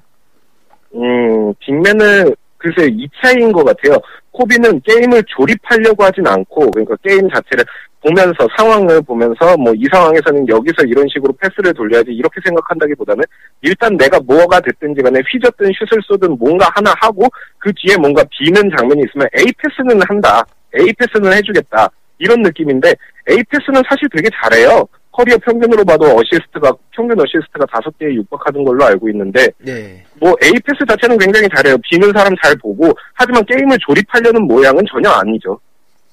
[0.94, 3.98] 음, big man은 글쎄 이 차이인 것 같아요.
[4.30, 7.64] 코비는 게임을 조립하려고 하진 않고, 그러니까 게임 자체를
[8.00, 13.22] 보면서 상황을 보면서 뭐 이 상황에서는 여기서 이런 식으로 패스를 돌려야지 이렇게 생각한다기보다는
[13.62, 18.70] 일단 내가 뭐가 됐든지 간에 휘젓든 슛을 쏘든 뭔가 하나 하고 그 뒤에 뭔가 비는
[18.76, 20.44] 장면이 있으면 A 패스는 한다.
[20.78, 21.88] A 패스는 해주겠다.
[22.18, 22.92] 이런 느낌인데
[23.30, 24.86] A 패스는 사실 되게 잘해요.
[25.12, 30.04] 커리어 평균으로 봐도 어시스트가 평균 어시스트가 다섯 개에 육박하는 걸로 알고 있는데 네.
[30.18, 31.76] 뭐 A 패스 자체는 굉장히 잘해요.
[31.90, 35.60] 비는 사람 잘 보고 하지만 게임을 조립하려는 모양은 전혀 아니죠.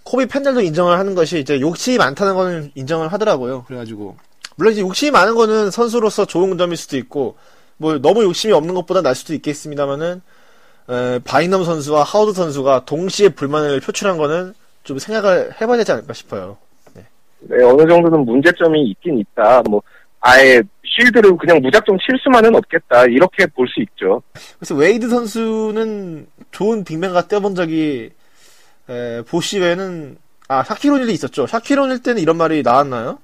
[0.04, 3.64] 코비 팬들도 인정을 하는 것이 이제 욕심이 많다는 거는 인정을 하더라고요.
[3.66, 4.18] 그래가지고
[4.56, 7.38] 물론 이제 욕심이 많은 거는 선수로서 좋은 점일 수도 있고
[7.78, 10.22] 뭐 너무 욕심이 없는 것보다 나을 수도 있겠습니다만은
[10.89, 16.58] 에, 바이넘 선수와 하워드 선수가 동시에 불만을 표출한 거는 좀 생각을 해봐야 되지 않을까 싶어요.
[17.41, 19.63] 네, 어느 정도는 문제점이 있긴 있다.
[19.69, 19.81] 뭐
[20.21, 23.05] 아예 shield를 그냥 무작정 칠 수만은 없겠다.
[23.05, 24.21] 이렇게 볼 수 있죠.
[24.57, 28.09] 그래서 웨이드 선수는 좋은 big man과 뛰어본 적이
[28.89, 30.17] 에, 보쉬 외에는
[30.47, 31.47] 아 샤킬 오닐이 있었죠.
[31.47, 33.19] 샤킬 오닐 때는 이런 말이 나왔나요?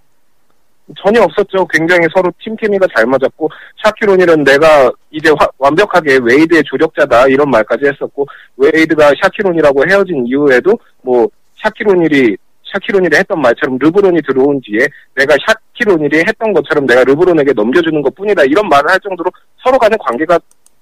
[1.04, 1.66] 전혀 없었죠.
[1.68, 3.50] 굉장히 서로 팀 케미가 잘 맞았고
[3.84, 10.28] 샤킬 오닐은 내가 이제 화- 완벽하게 웨이드의 조력자다 이런 말까지 했었고 웨이드가 샤킬 오닐하고 헤어진
[10.28, 11.28] 이후에도 뭐
[11.64, 12.38] 샤킬 오닐이
[12.76, 18.02] 샤킬 오닐이 했던 말처럼 르브론이 들어온 뒤에 내가 샤킬 오닐이 했던 것처럼 내가 르브론에게 넘겨주는
[18.02, 19.32] 것 뿐이다 이런 말을 할 정도로
[19.64, 20.40] 서로 간의 관계가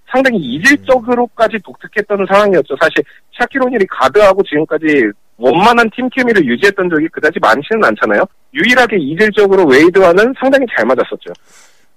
[0.10, 2.76] 상당히 이질적으로까지 독특했던 상황이었죠.
[2.80, 3.04] 사실
[3.40, 8.24] 샤킬 오닐이 가드하고 지금까지 원만한 팀 케미를 유지했던 적이 그다지 많지는 않잖아요.
[8.54, 11.34] 유일하게 이질적으로 웨이드와는 상당히 잘 맞았었죠.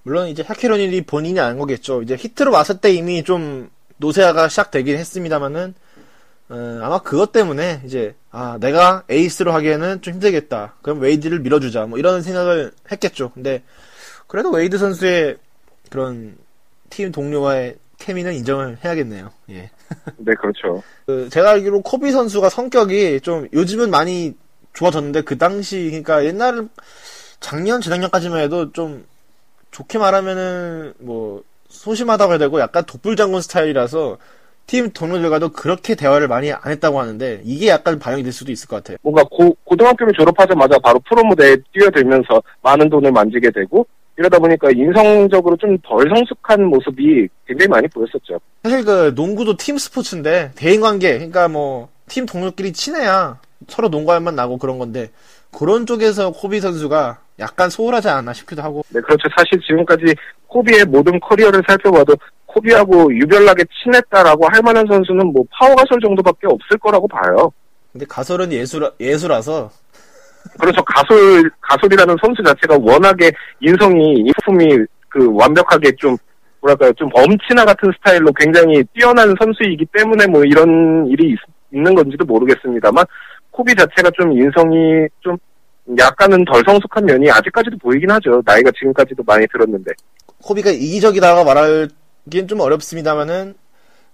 [0.03, 2.01] 물론 이제 샤킬 오닐이 본인이 안 거겠죠.
[2.03, 5.75] 이제 히트로 왔을 때 이미 좀 노쇠화가 시작되긴 했습니다만은
[6.49, 10.75] 어, 아마 그것 때문에 이제 아 내가 에이스로 하기에는 좀 힘들겠다.
[10.83, 11.87] 그럼 웨이드를 밀어주자.
[11.87, 13.31] 뭐 이런 생각을 했겠죠.
[13.35, 13.63] 근데
[14.27, 15.39] 그래도 웨이드 선수의
[15.91, 16.37] 그런
[16.91, 19.31] 팀 동료와의 케미는 인정을 해야겠네요.
[19.51, 19.71] 예.
[20.19, 20.83] 네, 그렇죠.
[21.07, 24.35] 그 제가 알기로 코비 선수가 성격이 좀 요즘은 많이
[24.73, 26.69] 좋아졌는데 그 당시 그러니까 옛날
[27.41, 29.07] 작년 재작년까지만 해도 좀
[29.71, 34.19] 좋게 말하면은 뭐 소심하다고 해야 되고 약간 독불장군 스타일이라서
[34.67, 38.77] 팀 동료들과도 그렇게 대화를 많이 안 했다고 하는데 이게 약간 반영이 될 수도 있을 것
[38.77, 38.97] 같아요.
[39.03, 43.87] 뭔가 고, 고등학교를 졸업하자마자 바로 프로 무대에 뛰어들면서 많은 돈을 만지게 되고
[44.19, 48.41] 이러다 보니까 인성적으로 좀 덜 성숙한 모습이 굉장히 많이 보였었죠.
[48.63, 54.59] 사실 그 농구도 팀 스포츠인데 대인 관계 그러니까 뭐 팀 동료끼리 친해야 서로 농구할만 나고
[54.59, 55.11] 그런 건데
[55.51, 59.29] 그런 쪽에서 코비 선수가 약간 소홀하지 않나 싶기도 하고 네, 그렇죠.
[59.37, 60.15] 사실 지금까지
[60.47, 62.15] 코비의 모든 커리어를 살펴봐도
[62.57, 67.53] 코비하고 유별나게 친했다라고 할 만한 선수는 뭐 파워가솔 정도밖에 없을 거라고 봐요.
[67.93, 69.71] 근데 가설은 예술 예수라서
[70.59, 70.83] 그렇죠.
[70.85, 73.31] 가솔, 가솔이라는 선수 자체가 워낙에
[73.61, 76.17] 인성이, 인품이 그 완벽하게 좀
[76.61, 81.39] 뭐랄까요 좀 엄친아 같은 스타일로 굉장히 뛰어난 선수이기 때문에 뭐 이런 일이 있,
[81.73, 83.05] 있는 건지도 모르겠습니다만
[83.51, 85.37] 코비 자체가 좀 인성이 좀
[85.99, 88.43] 약간은 덜 성숙한 면이 아직까지도 보이긴 하죠.
[88.45, 89.93] 나이가 지금까지도 많이 들었는데.
[90.43, 91.87] 코비가 이기적이다가 말하
[92.31, 93.55] 기엔 좀 어렵습니다만은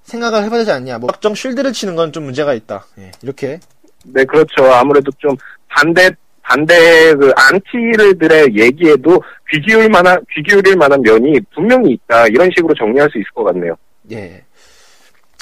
[0.05, 0.99] 생각을 해봐야 되지 않냐.
[0.99, 2.87] 뭐 확정 쉴드를 치는 건 좀 문제가 있다.
[2.99, 3.61] 예, 이렇게
[4.05, 4.65] 네, 그렇죠.
[4.73, 5.37] 아무래도 좀
[5.69, 6.11] 반대
[6.43, 12.27] 반대 그 안티들의 얘기에도 귀 기울 만한 귀 기울일 만한 면이 분명히 있다.
[12.27, 13.75] 이런 식으로 정리할 수 있을 것 같네요.
[14.11, 14.43] 예.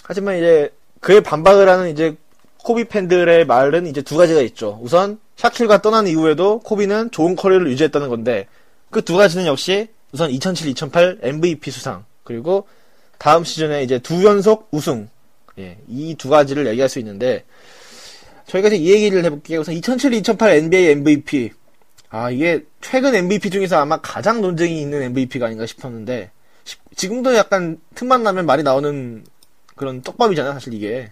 [0.04, 2.14] 하지만 이제 그에 반박을 하는 이제
[2.58, 4.78] 코비 팬들의 말은 이제 두 가지가 있죠.
[4.82, 8.46] 우선 샤킬과 떠난 이후에도 코비는 좋은 커리어를 유지했다는 건데
[8.90, 12.68] 그 두 가지는 역시 우선 2007-2008 MVP 수상 그리고
[13.18, 15.08] 다음 시즌에 이제 두 연속 우승
[15.58, 17.44] 예, 이 두 가지를 얘기할 수 있는데
[18.46, 19.60] 저희가 이제 이 얘기를 해볼게요.
[19.60, 21.50] 우선 2007-2008 NBA MVP
[22.08, 26.30] 아 이게 최근 MVP 중에서 아마 가장 논쟁이 있는 MVP가 아닌가 싶었는데
[26.64, 29.24] 시- 지금도 약간 틈만 나면 말이 나오는
[29.74, 31.10] 그런 떡밥이잖아요 사실 이게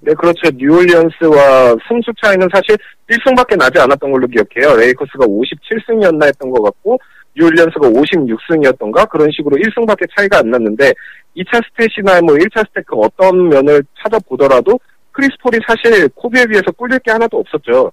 [0.00, 0.50] 네, 그렇죠.
[0.54, 2.76] 뉴올리언스와 승수 차이는 사실
[3.08, 4.76] 1승밖에 나지 않았던 걸로 기억해요.
[4.76, 6.98] 레이커스가 57승이었나 했던 것 같고,
[7.36, 9.08] 뉴올리언스가 56승이었던가?
[9.08, 10.92] 그런 식으로 1승밖에 차이가 안 났는데,
[11.36, 14.78] 2차 stat이나 뭐 1차 스탯 그 어떤 면을 찾아보더라도,
[15.12, 17.90] 크리스 폴이 사실 코비에 비해서 꿀릴 게 하나도 없었죠.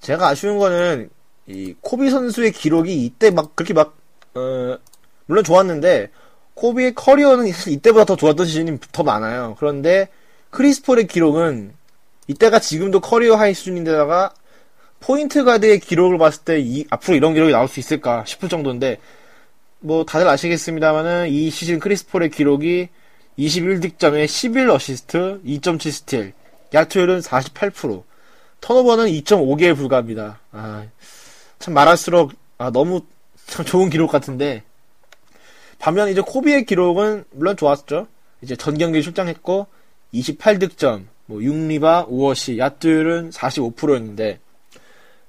[0.00, 1.08] 제가 아쉬운 거는
[1.46, 3.96] 이 코비 선수의 기록이 이때 막 그렇게 막
[4.34, 4.76] 어,
[5.26, 6.10] 물론 좋았는데
[6.54, 9.56] 코비의 커리어는 이때보다 더 좋았던 시즌이 더 많아요.
[9.58, 10.08] 그런데
[10.50, 11.72] 크리스폴의 기록은
[12.28, 14.32] 이때가 지금도 career high 수준인데다가
[15.06, 18.98] 포인트 가드의 기록을 봤을 때 이, 앞으로 이런 기록이 나올 수 있을까 싶을 정도인데
[19.78, 22.88] 뭐 다들 아시겠습니다만은 이 시즌 크리스폴의 기록이
[23.38, 26.32] 21득점에 11 어시스트, 2.7 스틸,
[26.74, 28.02] 야투율은 48%,
[28.60, 30.40] 턴오버는 2.5개에 불과합니다.
[30.50, 30.86] 아,
[31.60, 33.02] 참 말할수록 아, 너무
[33.46, 34.64] 참 좋은 기록 같은데
[35.78, 38.08] 반면 이제 코비의 기록은 물론 좋았죠.
[38.42, 39.68] 이제 전 경기 출장했고
[40.14, 44.40] 28득점, 뭐 6리바, 5어시, 야투율은 45%였는데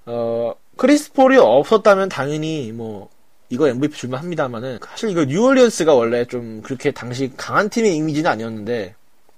[0.07, 3.09] 어 크리스 폴이 없었다면 당연히 뭐
[3.49, 8.95] 이거 MVP 줄만 합니다만은 사실 이거 뉴올리언스가 원래 좀 그렇게 당시 강한 팀의 이미지는 아니었는데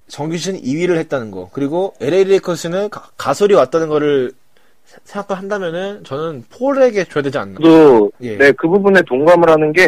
[0.07, 4.31] 정규 시즌 2위를 했다는 거 그리고 LA 레이커스는 가- 가솔이 왔다는 거를
[5.03, 7.59] 생각을 한다면은 저는 폴에게 줘야 되지 않나.
[7.61, 8.35] 또, 예.
[8.37, 9.87] 네, 그 부분에 동감을 하는 게,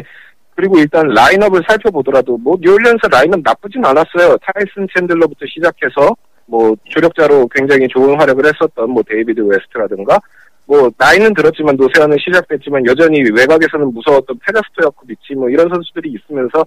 [0.56, 4.38] 그리고 일단 라인업을 살펴보더라도, 뭐, 뉴올리언스 라인업 나쁘진 않았어요.
[4.38, 6.16] 타이슨 챈들러부터 시작해서,
[6.46, 10.20] 뭐, 주력자로 굉장히 좋은 활약을 했었던, 뭐, 데이비드 웨스트라든가,
[10.66, 16.66] 뭐, 나이는 들었지만, 노쇠화는 시작됐지만, 여전히 외곽에서는 무서웠던 페자 스토야코비치, 뭐, 이런 선수들이 있으면서,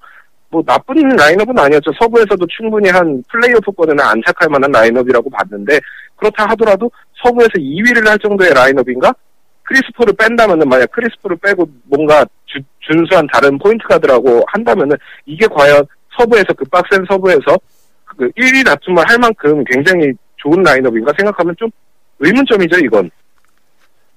[0.51, 1.91] 뭐, 나쁜 라인업은 아니었죠.
[2.01, 5.81] 서부에서도 충분히 한 플레이오프권에는 안착할 만한 라인업이라고 봤는데,
[6.17, 6.91] 그렇다 하더라도,
[7.23, 9.13] 서부에서 2위를 할 정도의 라인업인가?
[9.63, 15.47] 크리스 폴을 뺀다면은 만약 크리스 폴을 빼고 뭔가 주- 준수한 다른 포인트 가드라고 한다면은 이게
[15.47, 15.83] 과연
[16.19, 17.57] 서부에서 그 빡센 서부에서
[18.05, 21.71] 그 1위 다툼을 할 만큼 굉장히 좋은 라인업인가 생각하면 좀
[22.19, 23.11] 의문점이죠 이건.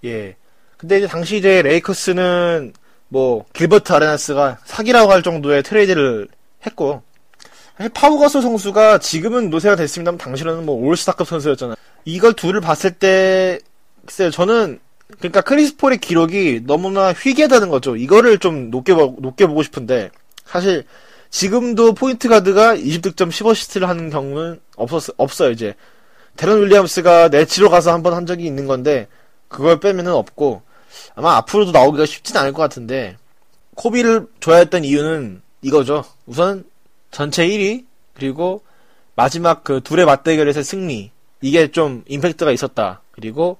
[0.05, 0.35] 예.
[0.77, 2.73] 근데 이제 당시 이제 레이커스는
[3.09, 6.27] 뭐 길버트 아레나스가 사기라고 할 정도의 트레이드를
[6.65, 7.01] 했고
[7.77, 11.75] 사실 파우 가솔 선수가 지금은 노쇠가 됐습니다만 당시로는 뭐 올스타급 선수였잖아요.
[12.05, 13.59] 이걸 둘을 봤을 때
[14.05, 14.79] 글쎄요 저는
[15.19, 17.95] 그러니까 크리스폴의 기록이 너무나 희귀하다는 거죠.
[17.95, 20.11] 이거를 좀 높게 보- 높게 보고 싶은데
[20.45, 20.83] 사실
[21.29, 25.73] 지금도 포인트 가드가 20득점 10어시스트를 하는 경우는 없었 없어요 이제.
[26.35, 29.07] 데런 윌리엄스가 네츠로 가서 한번한 적이 있는 건데
[29.47, 30.61] 그걸 빼면은 없고
[31.15, 33.17] 아마 앞으로도 나오기가 쉽진 않을 것 같은데
[33.75, 36.03] 코비를 줘야 했던 이유는 이거죠.
[36.25, 36.65] 우선
[37.11, 38.61] 전체 1위 그리고
[39.15, 43.01] 마지막 그 둘의 맞대결에서 승리 이게 좀 임팩트가 있었다.
[43.11, 43.57] 그리고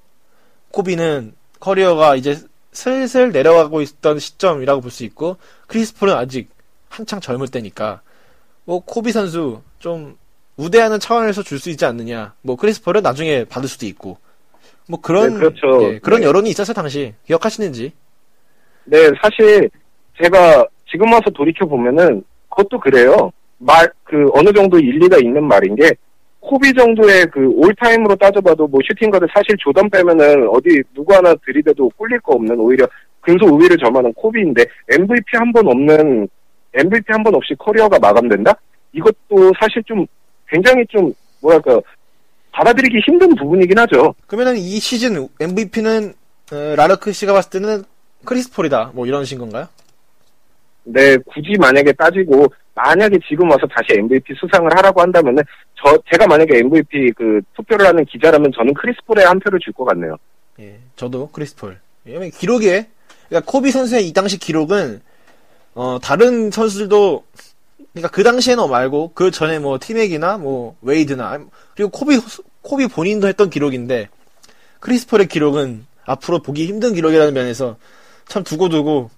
[0.72, 2.40] 코비는 커리어가 이제
[2.72, 6.50] 슬슬 내려가고 있던 시점이라고 볼 수 있고 크리스폴은 아직
[6.90, 8.02] 한창 젊을 때니까
[8.66, 10.18] 뭐 코비 선수 좀
[10.58, 12.34] 우대하는 차원에서 줄 수 있지 않느냐.
[12.42, 14.18] 뭐 크리스폴은 나중에 받을 수도 있고
[14.90, 15.84] 뭐 그런 네, 그렇죠.
[15.94, 16.28] 예, 그런 네.
[16.28, 17.92] 여론이 있었어요 당시 기억하시는지?
[18.86, 19.70] 네, 사실
[20.22, 23.32] 제가 지금 와서 돌이켜 보면은 그것도 그래요.
[23.60, 25.92] 말 그 어느 정도 일리가 있는 말인 게
[26.40, 31.90] 코비 정도의 그 all time으로 따져봐도 뭐 슈팅가드 사실 조던 빼면은 어디 누구 하나 들이대도
[31.98, 32.88] 꿀릴 거 없는 오히려
[33.20, 36.30] 근소 우위를 점하는 코비인데 MVP 한 번 없는
[36.74, 38.54] MVP 한 번 없이 커리어가 마감된다?
[38.94, 40.06] 이것도 사실 좀
[40.48, 41.12] 굉장히 좀
[41.42, 41.82] 뭐랄까
[42.58, 44.16] 받아들이기 힘든 부분이긴 하죠.
[44.26, 46.14] 그러면은 이 시즌 MVP는
[46.76, 47.84] 라르크 씨가 봤을 때는
[48.26, 48.92] 크리스폴이다.
[48.96, 49.68] 뭐 이런 식 건가요?
[50.84, 55.44] 네, 굳이 만약에 따지고 만약에 지금 와서 다시 MVP 수상을 하라고 한다면은
[55.76, 60.16] 저 제가 만약에 MVP 그 투표를 하는 기자라면 저는 크리스폴에 한 표를 줄 것 같네요.
[60.60, 61.78] 예, 저도 크리스폴.
[62.06, 62.88] 왜냐면 기록에
[63.30, 65.02] 그러니까 코비 선수의 이 당시 기록은
[65.76, 67.24] 어, 다른 선수들도
[67.98, 71.40] 그러니까 그 당시에는 말고 그 전에 뭐 티맥이나 뭐 웨이드나
[71.76, 72.20] 그리고 코비
[72.62, 74.10] 코비 본인도 했던 기록인데
[74.80, 77.78] 크리스폴의 기록은 앞으로 보기 힘든 기록이라는 면에서
[78.28, 79.10] 참 두고두고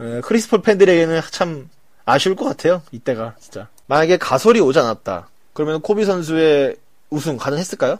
[0.00, 1.68] 에, 크리스폴 팬들에게는 참
[2.04, 2.82] 아쉬울 것 같아요.
[2.92, 5.28] 이때가 진짜 만약에 가솔이 오지 않았다.
[5.52, 6.76] 그러면 코비 선수의
[7.10, 7.98] 우승 가능했을까요?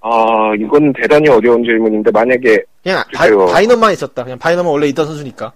[0.00, 3.02] 아, 이건 대단히 어려운 질문인데, 만약에, 그냥
[3.52, 4.22] 바이너만 있었다.
[4.22, 5.52] 그냥 바이너만 원래 있던 선수니까.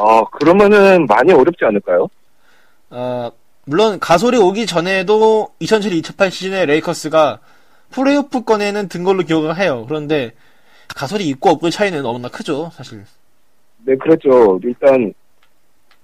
[0.00, 2.08] 아, 그러면은 많이 어렵지 않을까요?
[2.90, 3.30] 어,
[3.64, 7.40] 물론 가솔이 오기 전에도 2007-2008 시즌에 레이커스가
[7.90, 9.84] 플레이오프권에는 든 걸로 기억을 해요.
[9.88, 10.32] 그런데
[10.94, 13.04] 가솔이 있고 없고의 차이는 너무나 크죠, 사실.
[13.84, 14.58] 네, 그렇죠.
[14.62, 15.12] 일단,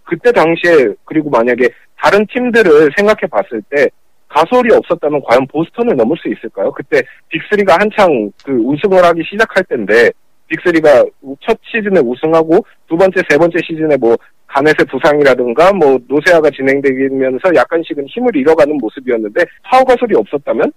[0.04, 3.88] 그때 당시에, 그리고 만약에 다른 팀들을 생각해 봤을 때,
[4.28, 6.70] 가솔이 없었다면 과연 보스턴을 넘을 수 있을까요?
[6.72, 10.10] 그때 빅3가 한창 그 우승을 하기 시작할 때인데,
[10.50, 11.10] 빅3가
[11.42, 14.16] 첫 시즌에 우승하고, 두 번째, 세 번째 시즌에 뭐,
[14.46, 20.72] 가넷의 부상이라든가, 뭐, 노세아가 진행되면서 약간씩은 힘을 잃어가는 모습이었는데, 파워 가솔이 없었다면,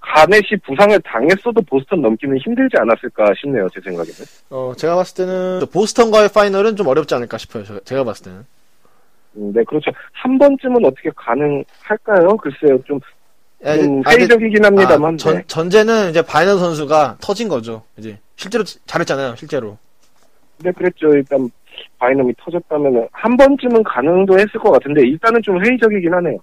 [0.00, 4.14] 가넷이 부상을 당했어도 보스턴 넘기는 힘들지 않았을까 싶네요, 제 생각에는.
[4.50, 7.62] 어, 제가 봤을 때는 보스턴과의 final은 좀 어렵지 않을까 싶어요.
[7.64, 8.38] 저- 제가 봤을 때는.
[9.36, 9.92] 음, 네, 그렇죠.
[10.12, 12.36] 한 번쯤은 어떻게 가능할까요?
[12.38, 12.98] 글쎄요, 좀,
[13.64, 15.14] 야, 좀 아, 근데- 회의적이긴 합니다만.
[15.14, 15.44] 아, 전, 네.
[15.46, 17.84] 전제는 이제 바이넘 선수가 터진 거죠.
[17.96, 19.78] 이제 실제로 잘했잖아요, 실제로.
[20.58, 21.14] 네, 그랬죠.
[21.14, 21.48] 일단,
[21.98, 26.38] 바이넘이 터졌다면, 한 번쯤은 가능도 했을 것 같은데, 일단은 좀 회의적이긴 하네요.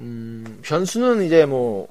[0.00, 1.88] 음, 변수는 이제 뭐,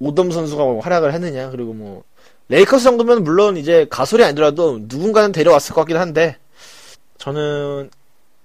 [0.00, 2.04] 오덤 선수가 뭐 활약을 했느냐, 그리고 뭐,
[2.48, 6.36] 레이커스 정도면 물론 이제 가솔이 아니더라도 누군가는 데려왔을 것 같긴 한데,
[7.18, 7.90] 저는,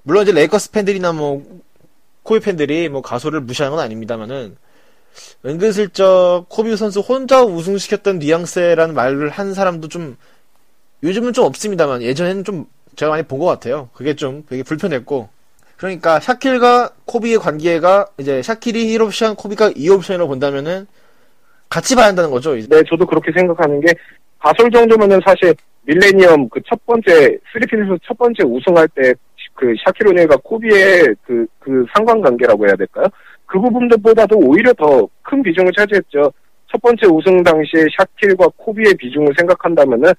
[0.03, 1.61] 물론 이제 레이커스 팬들이나 뭐,
[2.23, 4.57] 코비 팬들이 뭐 가솔을 무시하는 건 아닙니다만은,
[5.45, 10.17] 은근슬쩍 코비 선수 혼자 우승시켰던 뉘앙스라는 말을 한 사람도 좀,
[11.03, 13.89] 요즘은 좀 없습니다만, 예전에는 좀 제가 많이 본 것 같아요.
[13.93, 15.29] 그게 좀 되게 불편했고,
[15.77, 20.87] 그러니까 샤킬과 코비의 관계가 이제 샤킬이 1옵션, 코비가 2옵션이라고 본다면은
[21.69, 22.55] 같이 봐야 한다는 거죠.
[22.57, 22.67] 이제.
[22.69, 23.93] 네, 저도 그렇게 생각하는 게,
[24.39, 25.53] 가솔 정도면은 사실,
[25.83, 29.13] 밀레니엄 그 첫 번째, 스리핀에서 첫 번째 우승할 때,
[29.53, 33.05] 그 샤키로네가 코비의 그, 그 상관관계라고 해야 될까요?
[33.49, 36.31] 그 부분들보다도 오히려 더 큰 비중을 차지했죠.
[36.71, 40.11] 첫 번째 우승 당시에 샤킬과 코비의 비중을 생각한다면은,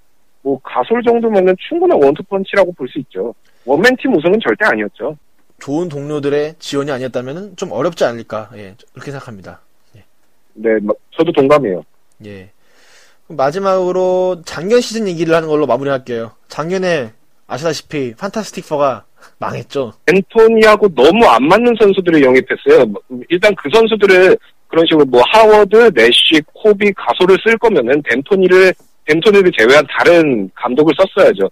[0.42, 3.34] 뭐, 가솔 정도면은 충분한 원투펀치라고 볼 수 있죠.
[3.64, 5.16] 원맨팀 우승은 절대 아니었죠.
[5.60, 8.50] 좋은 동료들의 지원이 아니었다면은 좀 어렵지 않을까.
[8.54, 9.60] 예, 그렇게 생각합니다.
[10.54, 11.84] 네, 마- 저도 동감해요.
[12.26, 12.50] 예.
[13.28, 16.32] 마지막으로 작년 시즌 얘기를 하는 걸로 마무리할게요.
[16.48, 17.12] 작년에
[17.46, 19.02] 아시다시피 판타스틱 4가
[19.40, 19.92] 망했죠.
[20.06, 22.84] 앤토니하고 너무 안 맞는 선수들을 영입했어요.
[22.86, 24.36] 뭐, 일단 그 선수들을
[24.68, 28.72] 그런 식으로 뭐 하워드, 내쉬, 코비, 가소를 쓸 거면은 덴토니를
[29.06, 31.50] 덴토니를 제외한 다른 감독을 썼어야죠.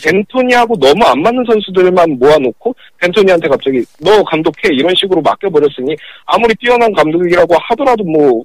[0.00, 6.92] 덴토니하고 너무 안 맞는 선수들만 모아놓고 덴토니한테 갑자기 너 감독해 이런 식으로 맡겨버렸으니 아무리 뛰어난
[6.92, 8.42] 감독이라고 하더라도 뭐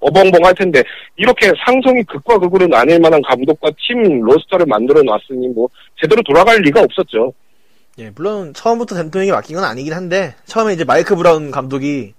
[0.00, 0.82] 어벙벙 할 텐데
[1.16, 5.68] 이렇게 상성이 극과 극으로 나뉠 만한 감독과 팀 로스터를 만들어 놨으니 뭐
[6.00, 7.32] 제대로 돌아갈 리가 없었죠.
[7.98, 12.14] 예, 물론 처음부터 덴토니에게 맡긴 건 아니긴 한데 처음에 이제 마이크 브라운 감독이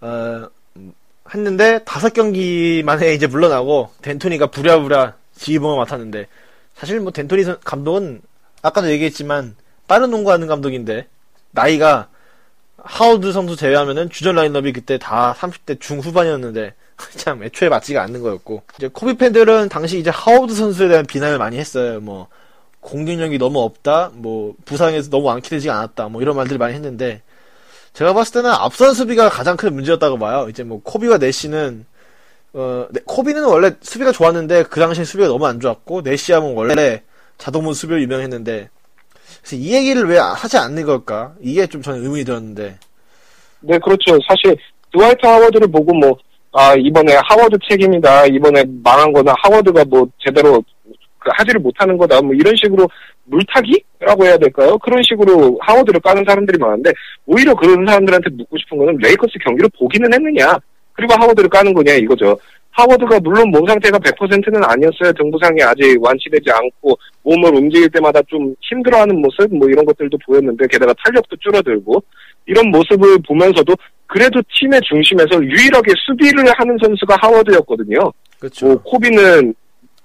[0.00, 0.46] 어,
[0.76, 0.92] 음,
[1.34, 6.26] 했는데 다섯 경기 만에 이제 물러나고 덴토니가 부랴부랴 지휘봉을 맡았는데
[6.74, 8.22] 사실 뭐 댄토니 선- 감독은
[8.62, 9.56] 아까도 얘기했지만
[9.88, 11.06] 빠른 농구하는 감독인데
[11.50, 12.08] 나이가
[12.78, 16.74] 하워드 선수 제외하면은 주전 라인업이 그때 다 30대 중후반이었는데
[17.16, 21.58] 참 애초에 맞지가 않는 거였고 이제 코비 팬들은 당시 이제 하워드 선수에 대한 비난을 많이
[21.58, 22.00] 했어요.
[22.00, 22.28] 뭐
[22.82, 27.22] 공격력이 너무 없다, 뭐 부상에서 너무 완쾌되지 않았다, 뭐 이런 말들을 많이 했는데
[27.94, 30.48] 제가 봤을 때는 앞선 수비가 가장 큰 문제였다고 봐요.
[30.50, 31.86] 이제 뭐 코비와 내시는
[32.54, 37.02] 어 네, 코비는 원래 수비가 좋았는데 그 당시에 수비가 너무 안 좋았고 내시하면 원래
[37.38, 38.68] 자동문 수비로 유명했는데
[39.40, 41.34] 그래서 이 얘기를 왜 하지 않는 걸까?
[41.40, 42.78] 이게 좀 저는 의문이 들었는데
[43.60, 44.18] 네, 그렇죠.
[44.28, 44.56] 사실
[44.92, 46.16] 드와이트 하워드를 보고 뭐
[46.52, 48.26] 아, 이번에 하워드 책임이다.
[48.26, 50.81] 이번에 망한 거나 하워드가 뭐 제대로 그
[51.24, 52.20] 하지를 못하는 거다.
[52.22, 52.88] 뭐 이런 식으로
[53.24, 54.78] 물타기라고 해야 될까요?
[54.78, 56.92] 그런 식으로 하워드를 까는 사람들이 많은데
[57.26, 60.58] 오히려 그런 사람들한테 묻고 싶은 거는 레이커스 경기를 보기는 했느냐?
[60.94, 62.36] 그리고 하워드를 까는 거냐 이거죠.
[62.72, 65.12] 하워드가 물론 몸 상태가 100%는 아니었어요.
[65.12, 70.94] 등부상이 아직 완치되지 않고 몸을 움직일 때마다 좀 힘들어하는 모습 뭐 이런 것들도 보였는데 게다가
[71.04, 72.02] 탄력도 줄어들고
[72.46, 73.74] 이런 모습을 보면서도
[74.06, 78.12] 그래도 팀의 중심에서 유일하게 수비를 하는 선수가 하워드였거든요.
[78.38, 78.66] 그렇죠.
[78.66, 79.54] 뭐 코비는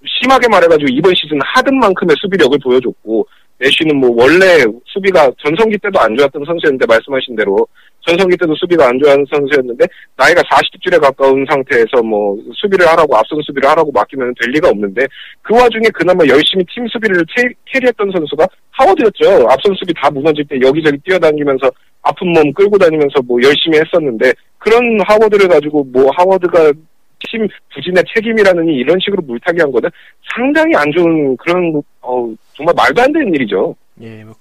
[0.06, 3.28] 심하게 말해가지고 이번 시즌 하든 만큼의 수비력을 보여줬고
[3.60, 7.68] 내쉬는 뭐 원래 수비가 전성기 때도 안 좋았던 선수였는데 말씀하신 대로
[8.06, 9.86] 전성기 때도 수비가 안 좋아하는 선수였는데
[10.16, 15.06] 나이가 40줄에 가까운 상태에서 뭐 수비를 하라고 앞선 수비를 하라고 맡기면 될 리가 없는데
[15.42, 19.48] 그 와중에 그나마 열심히 팀 수비를 채, 캐리했던 선수가 하워드였죠.
[19.50, 21.70] 앞선 수비 다 무너질 때 여기저기 뛰어다니면서
[22.04, 26.72] 아픈 몸 끌고 다니면서 뭐 열심히 했었는데 그런 하워드를 가지고 뭐 하워드가
[27.20, 29.90] 팀 부진의 책임이라느니 이런 식으로 물타기 한 거는
[30.36, 33.76] 상당히 안 좋은 그런 어 정말 말도 안 되는 일이죠.
[34.02, 34.36] 예, 뭐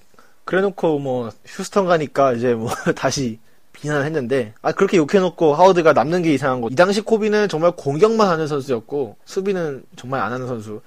[0.45, 3.39] 그래놓고 뭐 휴스턴 가니까 이제 뭐 다시
[3.73, 6.69] 비난을 했는데 아 그렇게 욕해놓고 하워드가 남는 게 이상한 거.
[6.71, 10.81] 이 당시 코비는 정말 공격만 하는 선수였고 수비는 정말 안 하는 선수.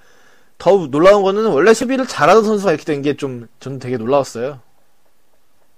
[0.57, 4.59] 더 놀라운 거는 원래 수비를 잘하는 선수가 이렇게 된 게 좀 저는 되게 놀라웠어요.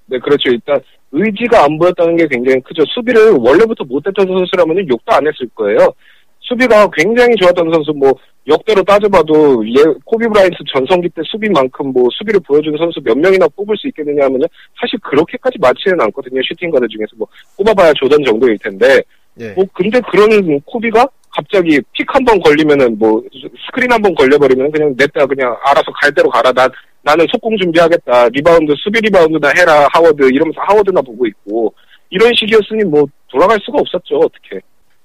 [0.08, 0.50] 네, 그렇죠.
[0.50, 0.82] 일단
[1.12, 2.84] 의지가 안 보였다는 게 굉장히 크죠.
[2.88, 5.94] 수비를 원래부터 못했던 선수라면 욕도 안 했을 거예요.
[6.40, 8.12] 수비가 굉장히 좋았던 선수, 뭐,
[8.48, 13.78] 역대로 따져봐도, 예, 코비 브라이언트 전성기 때 수비만큼 뭐, 수비를 보여주는 선수 몇 명이나 뽑을
[13.78, 14.48] 수 있겠느냐 하면은,
[14.80, 16.42] 사실 그렇게까지 많지는 않거든요.
[16.44, 19.02] 슈팅가드 중에서 뭐, 뽑아봐야 조던 정도일 텐데,
[19.40, 19.52] 예.
[19.52, 23.22] 뭐, 근데 그런 코비가 갑자기 pick 한 번 걸리면은, 뭐,
[23.68, 26.52] 스크린 한 번 걸려버리면 그냥 냈다, 그냥 알아서 갈 대로 가라.
[26.52, 26.68] 나,
[27.04, 28.30] 나는 속공 준비하겠다.
[28.30, 30.24] 리바운드, 수비 리바운드나 해라, 하워드.
[30.32, 31.74] 이러면서 하워드나 보고 있고,
[32.10, 34.60] 이런 식이었으니 뭐, 돌아갈 수가 없었죠, 어떻게.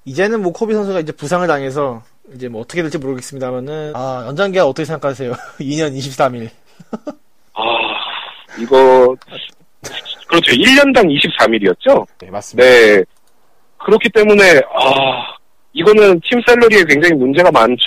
[0.04, 4.66] 이제는 뭐 코비 선수가 이제 부상을 당해서 이제 뭐 어떻게 될지 모르겠습니다만은 아 연장 계약
[4.66, 5.32] 어떻게 생각하세요?
[5.58, 6.48] 2년 23 mil.
[7.54, 7.62] 아,
[8.60, 9.16] 이거,
[10.28, 10.52] 그렇죠.
[10.52, 12.06] 1년당 23 mil이었죠?
[12.20, 12.68] 네 맞습니다.
[12.68, 13.02] 네.
[13.84, 15.34] 그렇기 때문에, 아,
[15.72, 17.86] 이거는 팀 salary에 굉장히 문제가 많죠.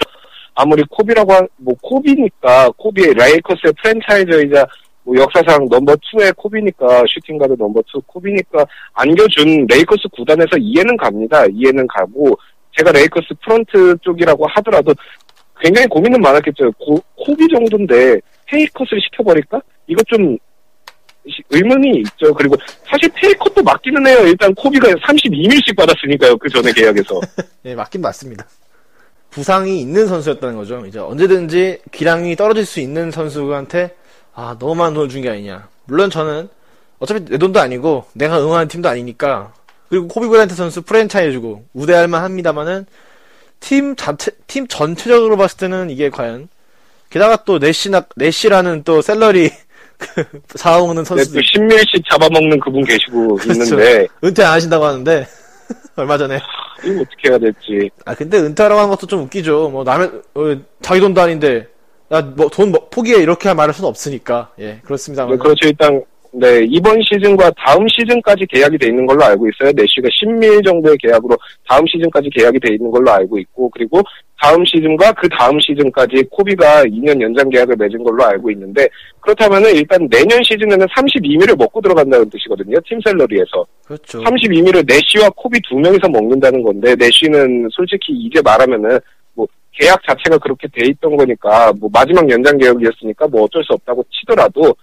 [0.56, 4.66] 아무리 코비라고, 한, 뭐, 코비니까, 코비의 레이커스의 franchiser이자,
[5.04, 11.43] 뭐, 역사상 넘버2의 코비니까, 슈팅 가드 넘버2 코비니까, 안겨준 레이커스 구단에서 이해는 갑니다.
[11.52, 12.38] 이해는 가고,
[12.78, 14.93] 제가 레이커스 프런트 쪽이라고 하더라도,
[15.62, 16.72] 굉장히 고민은 많았겠죠.
[16.74, 19.62] 고- 코비 정도인데, pay cut을 시켜버릴까?
[19.88, 20.38] 이거 좀,
[21.28, 22.34] 시- 의문이 있죠.
[22.34, 22.56] 그리고
[22.89, 24.20] 사실 pay cut도 맞기는 해요.
[24.26, 26.38] 일단 코비가 32 mil씩 받았으니까요.
[26.38, 27.20] 그 전에 계약에서.
[27.66, 28.45] 예, 맞긴 맞습니다.
[29.32, 30.84] 부상이 있는 선수였다는 거죠.
[30.88, 33.95] 이제 언제든지 기량이 떨어질 수 있는 선수한테
[34.34, 35.67] 아 너무 많은 돈을 준 게 아니냐.
[35.86, 36.49] 물론 저는
[36.99, 39.53] 어차피 내 돈도 아니고 내가 응원하는 팀도 아니니까
[39.89, 42.86] 그리고 코비 브라이언트 선수 프랜차이즈고 우대할 만 합니다만은
[43.59, 46.47] 팀 자체 팀 전체적으로 봤을 때는 이게 과연
[47.09, 49.51] 게다가 또 내시나 내시라는 또 salary
[49.97, 50.23] 그
[50.55, 53.63] 사오는 네, 선수도 또 십 mil씩 잡아먹는 그분 계시고 그렇죠.
[53.63, 55.27] 있는데 은퇴 안 하신다고 하는데
[56.02, 56.39] 얼마 전에
[56.86, 57.89] 이거 어떻게 해야 될지.
[58.06, 59.70] 아 근데 은퇴하라고 하는 것도 좀 웃기죠.
[59.70, 61.68] 뭐 남의 어, 자기 돈도 아닌데
[62.12, 65.68] 야뭐돈 포기해 이렇게 말할 수는 없으니까 예 그렇습니다만 네, 그렇죠.
[65.68, 69.71] 일단 네 이번 시즌과 다음 시즌까지 계약이 돼 있는 걸로 알고 있어요.
[69.75, 71.36] 내시가 10밀 정도의 계약으로
[71.67, 74.01] 다음 시즌까지 계약이 돼 있는 걸로 알고 있고 그리고
[74.39, 78.88] 다음 시즌과 그 다음 시즌까지 코비가 2년 연장 계약을 맺은 걸로 알고 있는데
[79.21, 82.77] 그렇다면은 일단 내년 시즌에는 32밀을 먹고 들어간다는 뜻이거든요.
[82.88, 83.65] 팀 셀러리에서.
[83.86, 84.21] 그렇죠.
[84.21, 88.99] 32밀을 내시와 코비 두 명이서 먹는다는 건데 내시는 솔직히 이제 말하면은
[89.34, 94.05] 뭐 계약 자체가 그렇게 돼 있던 거니까 뭐 마지막 연장 계약이었으니까 뭐 어쩔 수 없다고
[94.11, 94.75] 치더라도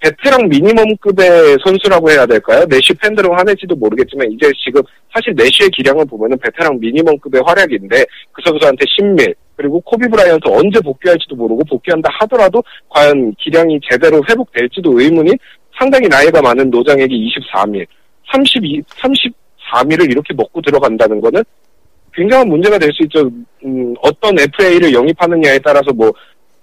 [0.00, 2.64] 베테랑 미니멈급의 선수라고 해야 될까요?
[2.66, 4.80] 내시 팬들은 화낼지도 모르겠지만 이제 지금
[5.12, 11.34] 사실 내시의 기량을 보면은 베테랑 미니멈급의 활약인데 그 선수한테 10밀 그리고 코비 브라이언트 언제 복귀할지도
[11.34, 15.32] 모르고 복귀한다 하더라도 과연 기량이 제대로 회복될지도 의문이
[15.76, 17.84] 상당히 나이가 많은 노장에게 24밀
[18.32, 21.42] 32, 34밀을 이렇게 먹고 들어간다는 거는
[22.14, 23.30] 굉장한 문제가 될 수 있죠.
[23.64, 26.12] 음, 어떤 FA를 영입하느냐에 따라서 뭐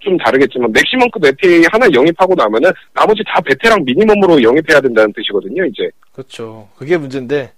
[0.06, 5.64] 좀 다르겠지만 maximum급 FA 하나 영입하고 나면은 나머지 다 베테랑 minimum으로 영입해야 된다는 뜻이거든요.
[5.66, 6.68] 이제 그렇죠.
[6.76, 7.52] 그게 문제인데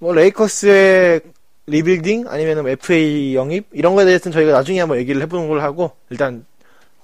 [0.00, 1.20] 뭐 레이커스의
[1.66, 6.44] 리빌딩 아니면 FA 영입 이런 거에 대해서는 저희가 나중에 한번 얘기를 해보는 걸로 하고 일단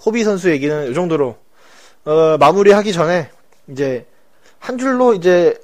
[0.04, 1.36] 코비 선수 얘기는 이 정도로
[2.04, 3.28] 어, 마무리하기 전에
[3.68, 4.04] 이제
[4.58, 5.54] 한 줄로 이제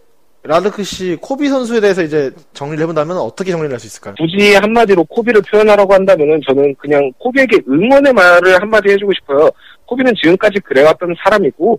[0.45, 4.15] 라드크 씨 코비 선수에 대해서 이제 정리를 해본다면 어떻게 정리를 할 수 있을까요?
[4.19, 9.49] 굳이 한마디로 코비를 표현하라고 한다면은 저는 그냥 코비에게 응원의 말을 한마디 해주고 싶어요.
[9.87, 11.79] 코비는 지금까지 그래왔던 사람이고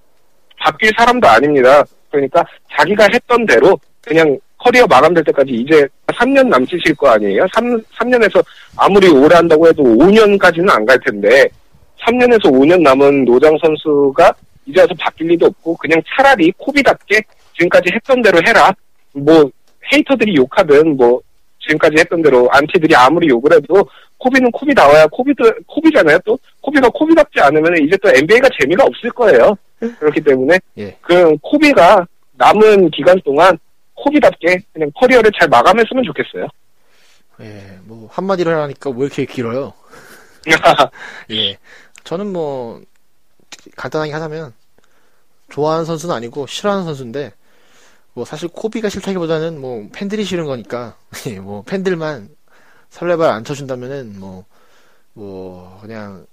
[0.60, 1.84] 바뀔 사람도 아닙니다.
[2.10, 2.46] 그러니까
[2.78, 7.46] 자기가 했던 대로 그냥 커리어 마감될 때까지 이제 3년 남짓일 거 아니에요?
[7.54, 8.42] 3, 3년에서
[8.78, 11.50] 아무리 오래 한다고 해도 5년까지는 안 갈 텐데
[12.06, 14.34] 3년에서 5년 남은 노장 선수가
[14.68, 17.22] 이제 와서 바뀔 리도 없고 그냥 차라리 코비답게
[17.54, 18.72] 지금까지 했던 대로 해라.
[19.14, 19.50] 뭐
[19.94, 21.22] 헤이터들이 욕하든 뭐
[21.60, 23.88] 지금까지 했던 대로 안티들이 아무리 욕을 해도
[24.18, 26.18] 코비는 코비다워야 코비도 코비잖아요.
[26.26, 29.56] 또 코비가 코비답지 않으면 이제 또 NBA가 재미가 없을 거예요.
[30.00, 30.98] 그렇기 때문에 예.
[31.02, 33.58] 그 코비가 남은 기간 동안
[33.96, 36.48] 코비답게 그냥 커리어를 잘 마감했으면 좋겠어요.
[37.42, 39.74] 예, 뭐 한마디로 하니까 왜 이렇게 길어요?
[41.32, 41.58] 예.
[42.04, 42.82] 저는 뭐
[43.76, 44.54] 간단하게 하자면
[45.50, 47.32] 좋아하는 선수는 아니고 싫어하는 선수인데
[48.14, 50.98] 뭐 사실 코비가 싫다기보다는 뭐 팬들이 싫은 거니까
[51.28, 52.30] 예, 뭐 팬들만
[52.90, 56.26] 설레발 안 쳐준다면은 뭐뭐 그냥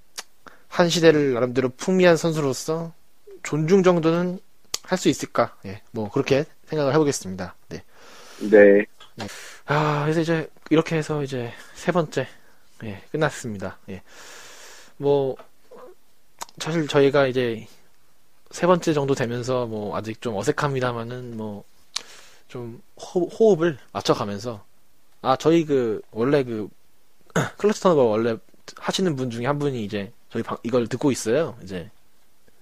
[0.68, 2.92] 한 시대를 나름대로 풍미한 선수로서
[3.42, 4.38] 존중 정도는
[4.90, 5.56] 할 수 있을까?
[5.66, 7.54] 예, 뭐 그렇게 생각을 해보겠습니다.
[7.68, 7.84] 네.
[8.40, 8.84] 네.
[9.66, 12.26] 아, 그래서 이제 이렇게 해서 이제 세 번째
[12.82, 13.78] 예, 끝났습니다.
[13.88, 14.02] 예.
[14.96, 15.36] 뭐
[16.58, 17.68] 사실 저희가 이제
[18.50, 21.62] 세 번째 정도 되면서 뭐 아직 좀 어색합니다만은 뭐
[22.50, 24.64] 좀 호 흡을 맞춰가면서
[25.22, 26.68] 아 저희 그 원래 그
[27.58, 28.36] 클래스 터너가 원래
[28.78, 31.56] 하시는 분 중에 한 분이 이제 저희 방- 이걸 듣고 있어요.
[31.64, 31.90] 이제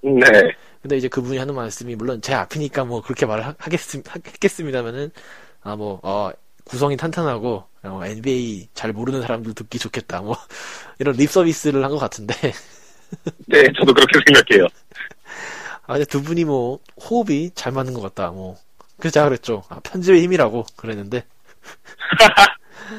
[0.02, 0.52] 네.
[0.82, 5.10] 근데 이제 그분이 하는 말씀이 물론 제 앞이니까 뭐 그렇게 말을 하- 하겠습, 하겠습니다만은
[5.62, 6.30] 아뭐 어,
[6.64, 10.36] 구성이 탄탄하고 어, NBA 잘 모르는 사람들 듣기 좋겠다 뭐
[11.00, 12.34] 이런 립 서비스를 한 것 같은데
[13.46, 14.66] 네, 저도 그렇게 생각해요.
[15.86, 16.80] 아 근데 두 분이 뭐
[17.10, 18.56] 호흡이 잘 맞는 것 같다 뭐
[18.98, 21.24] 그래서 제가 그랬죠 아, 편집의 힘이라고 그랬는데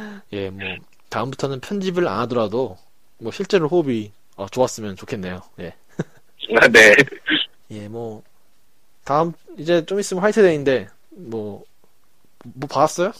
[0.34, 0.62] 예 뭐
[1.10, 2.78] 다음부터는 편집을 안 하더라도
[3.18, 5.74] 뭐 실제로 호흡이 어, 좋았으면 좋겠네요 예.
[6.62, 6.95] 아, 네.
[7.72, 8.24] 예, 뭐,
[9.06, 11.64] 다음, 이제 좀 있으면 화이트데이인데, 뭐,
[12.45, 13.12] 뭐 받았어요?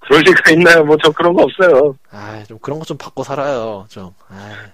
[0.00, 0.84] 그럴 리가 있나요?
[0.84, 1.96] 뭐, 저 그런 거 없어요.
[2.10, 4.14] 아, 좀 그런 거 좀 받고 살아요, 좀.
[4.28, 4.72] 아,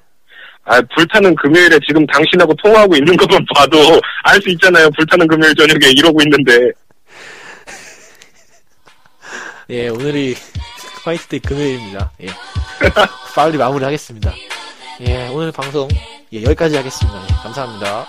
[0.68, 3.78] 아, 불타는 금요일에 지금 당신하고 통화하고 있는 것만 봐도
[4.24, 4.90] 알 수 있잖아요.
[4.90, 6.70] 불타는 금요일 저녁에 이러고 있는데.
[9.70, 10.36] 예, 오늘이
[11.04, 12.10] 화이트데이 금요일입니다.
[12.22, 12.26] 예.
[13.34, 14.32] 빨리 마무리 하겠습니다.
[15.00, 15.88] 예, 오늘 방송,
[16.32, 17.22] 예, 여기까지 하겠습니다.
[17.30, 18.06] 예, 감사합니다.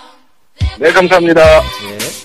[0.78, 1.42] 네, 감사합니다.
[1.42, 2.19] 예.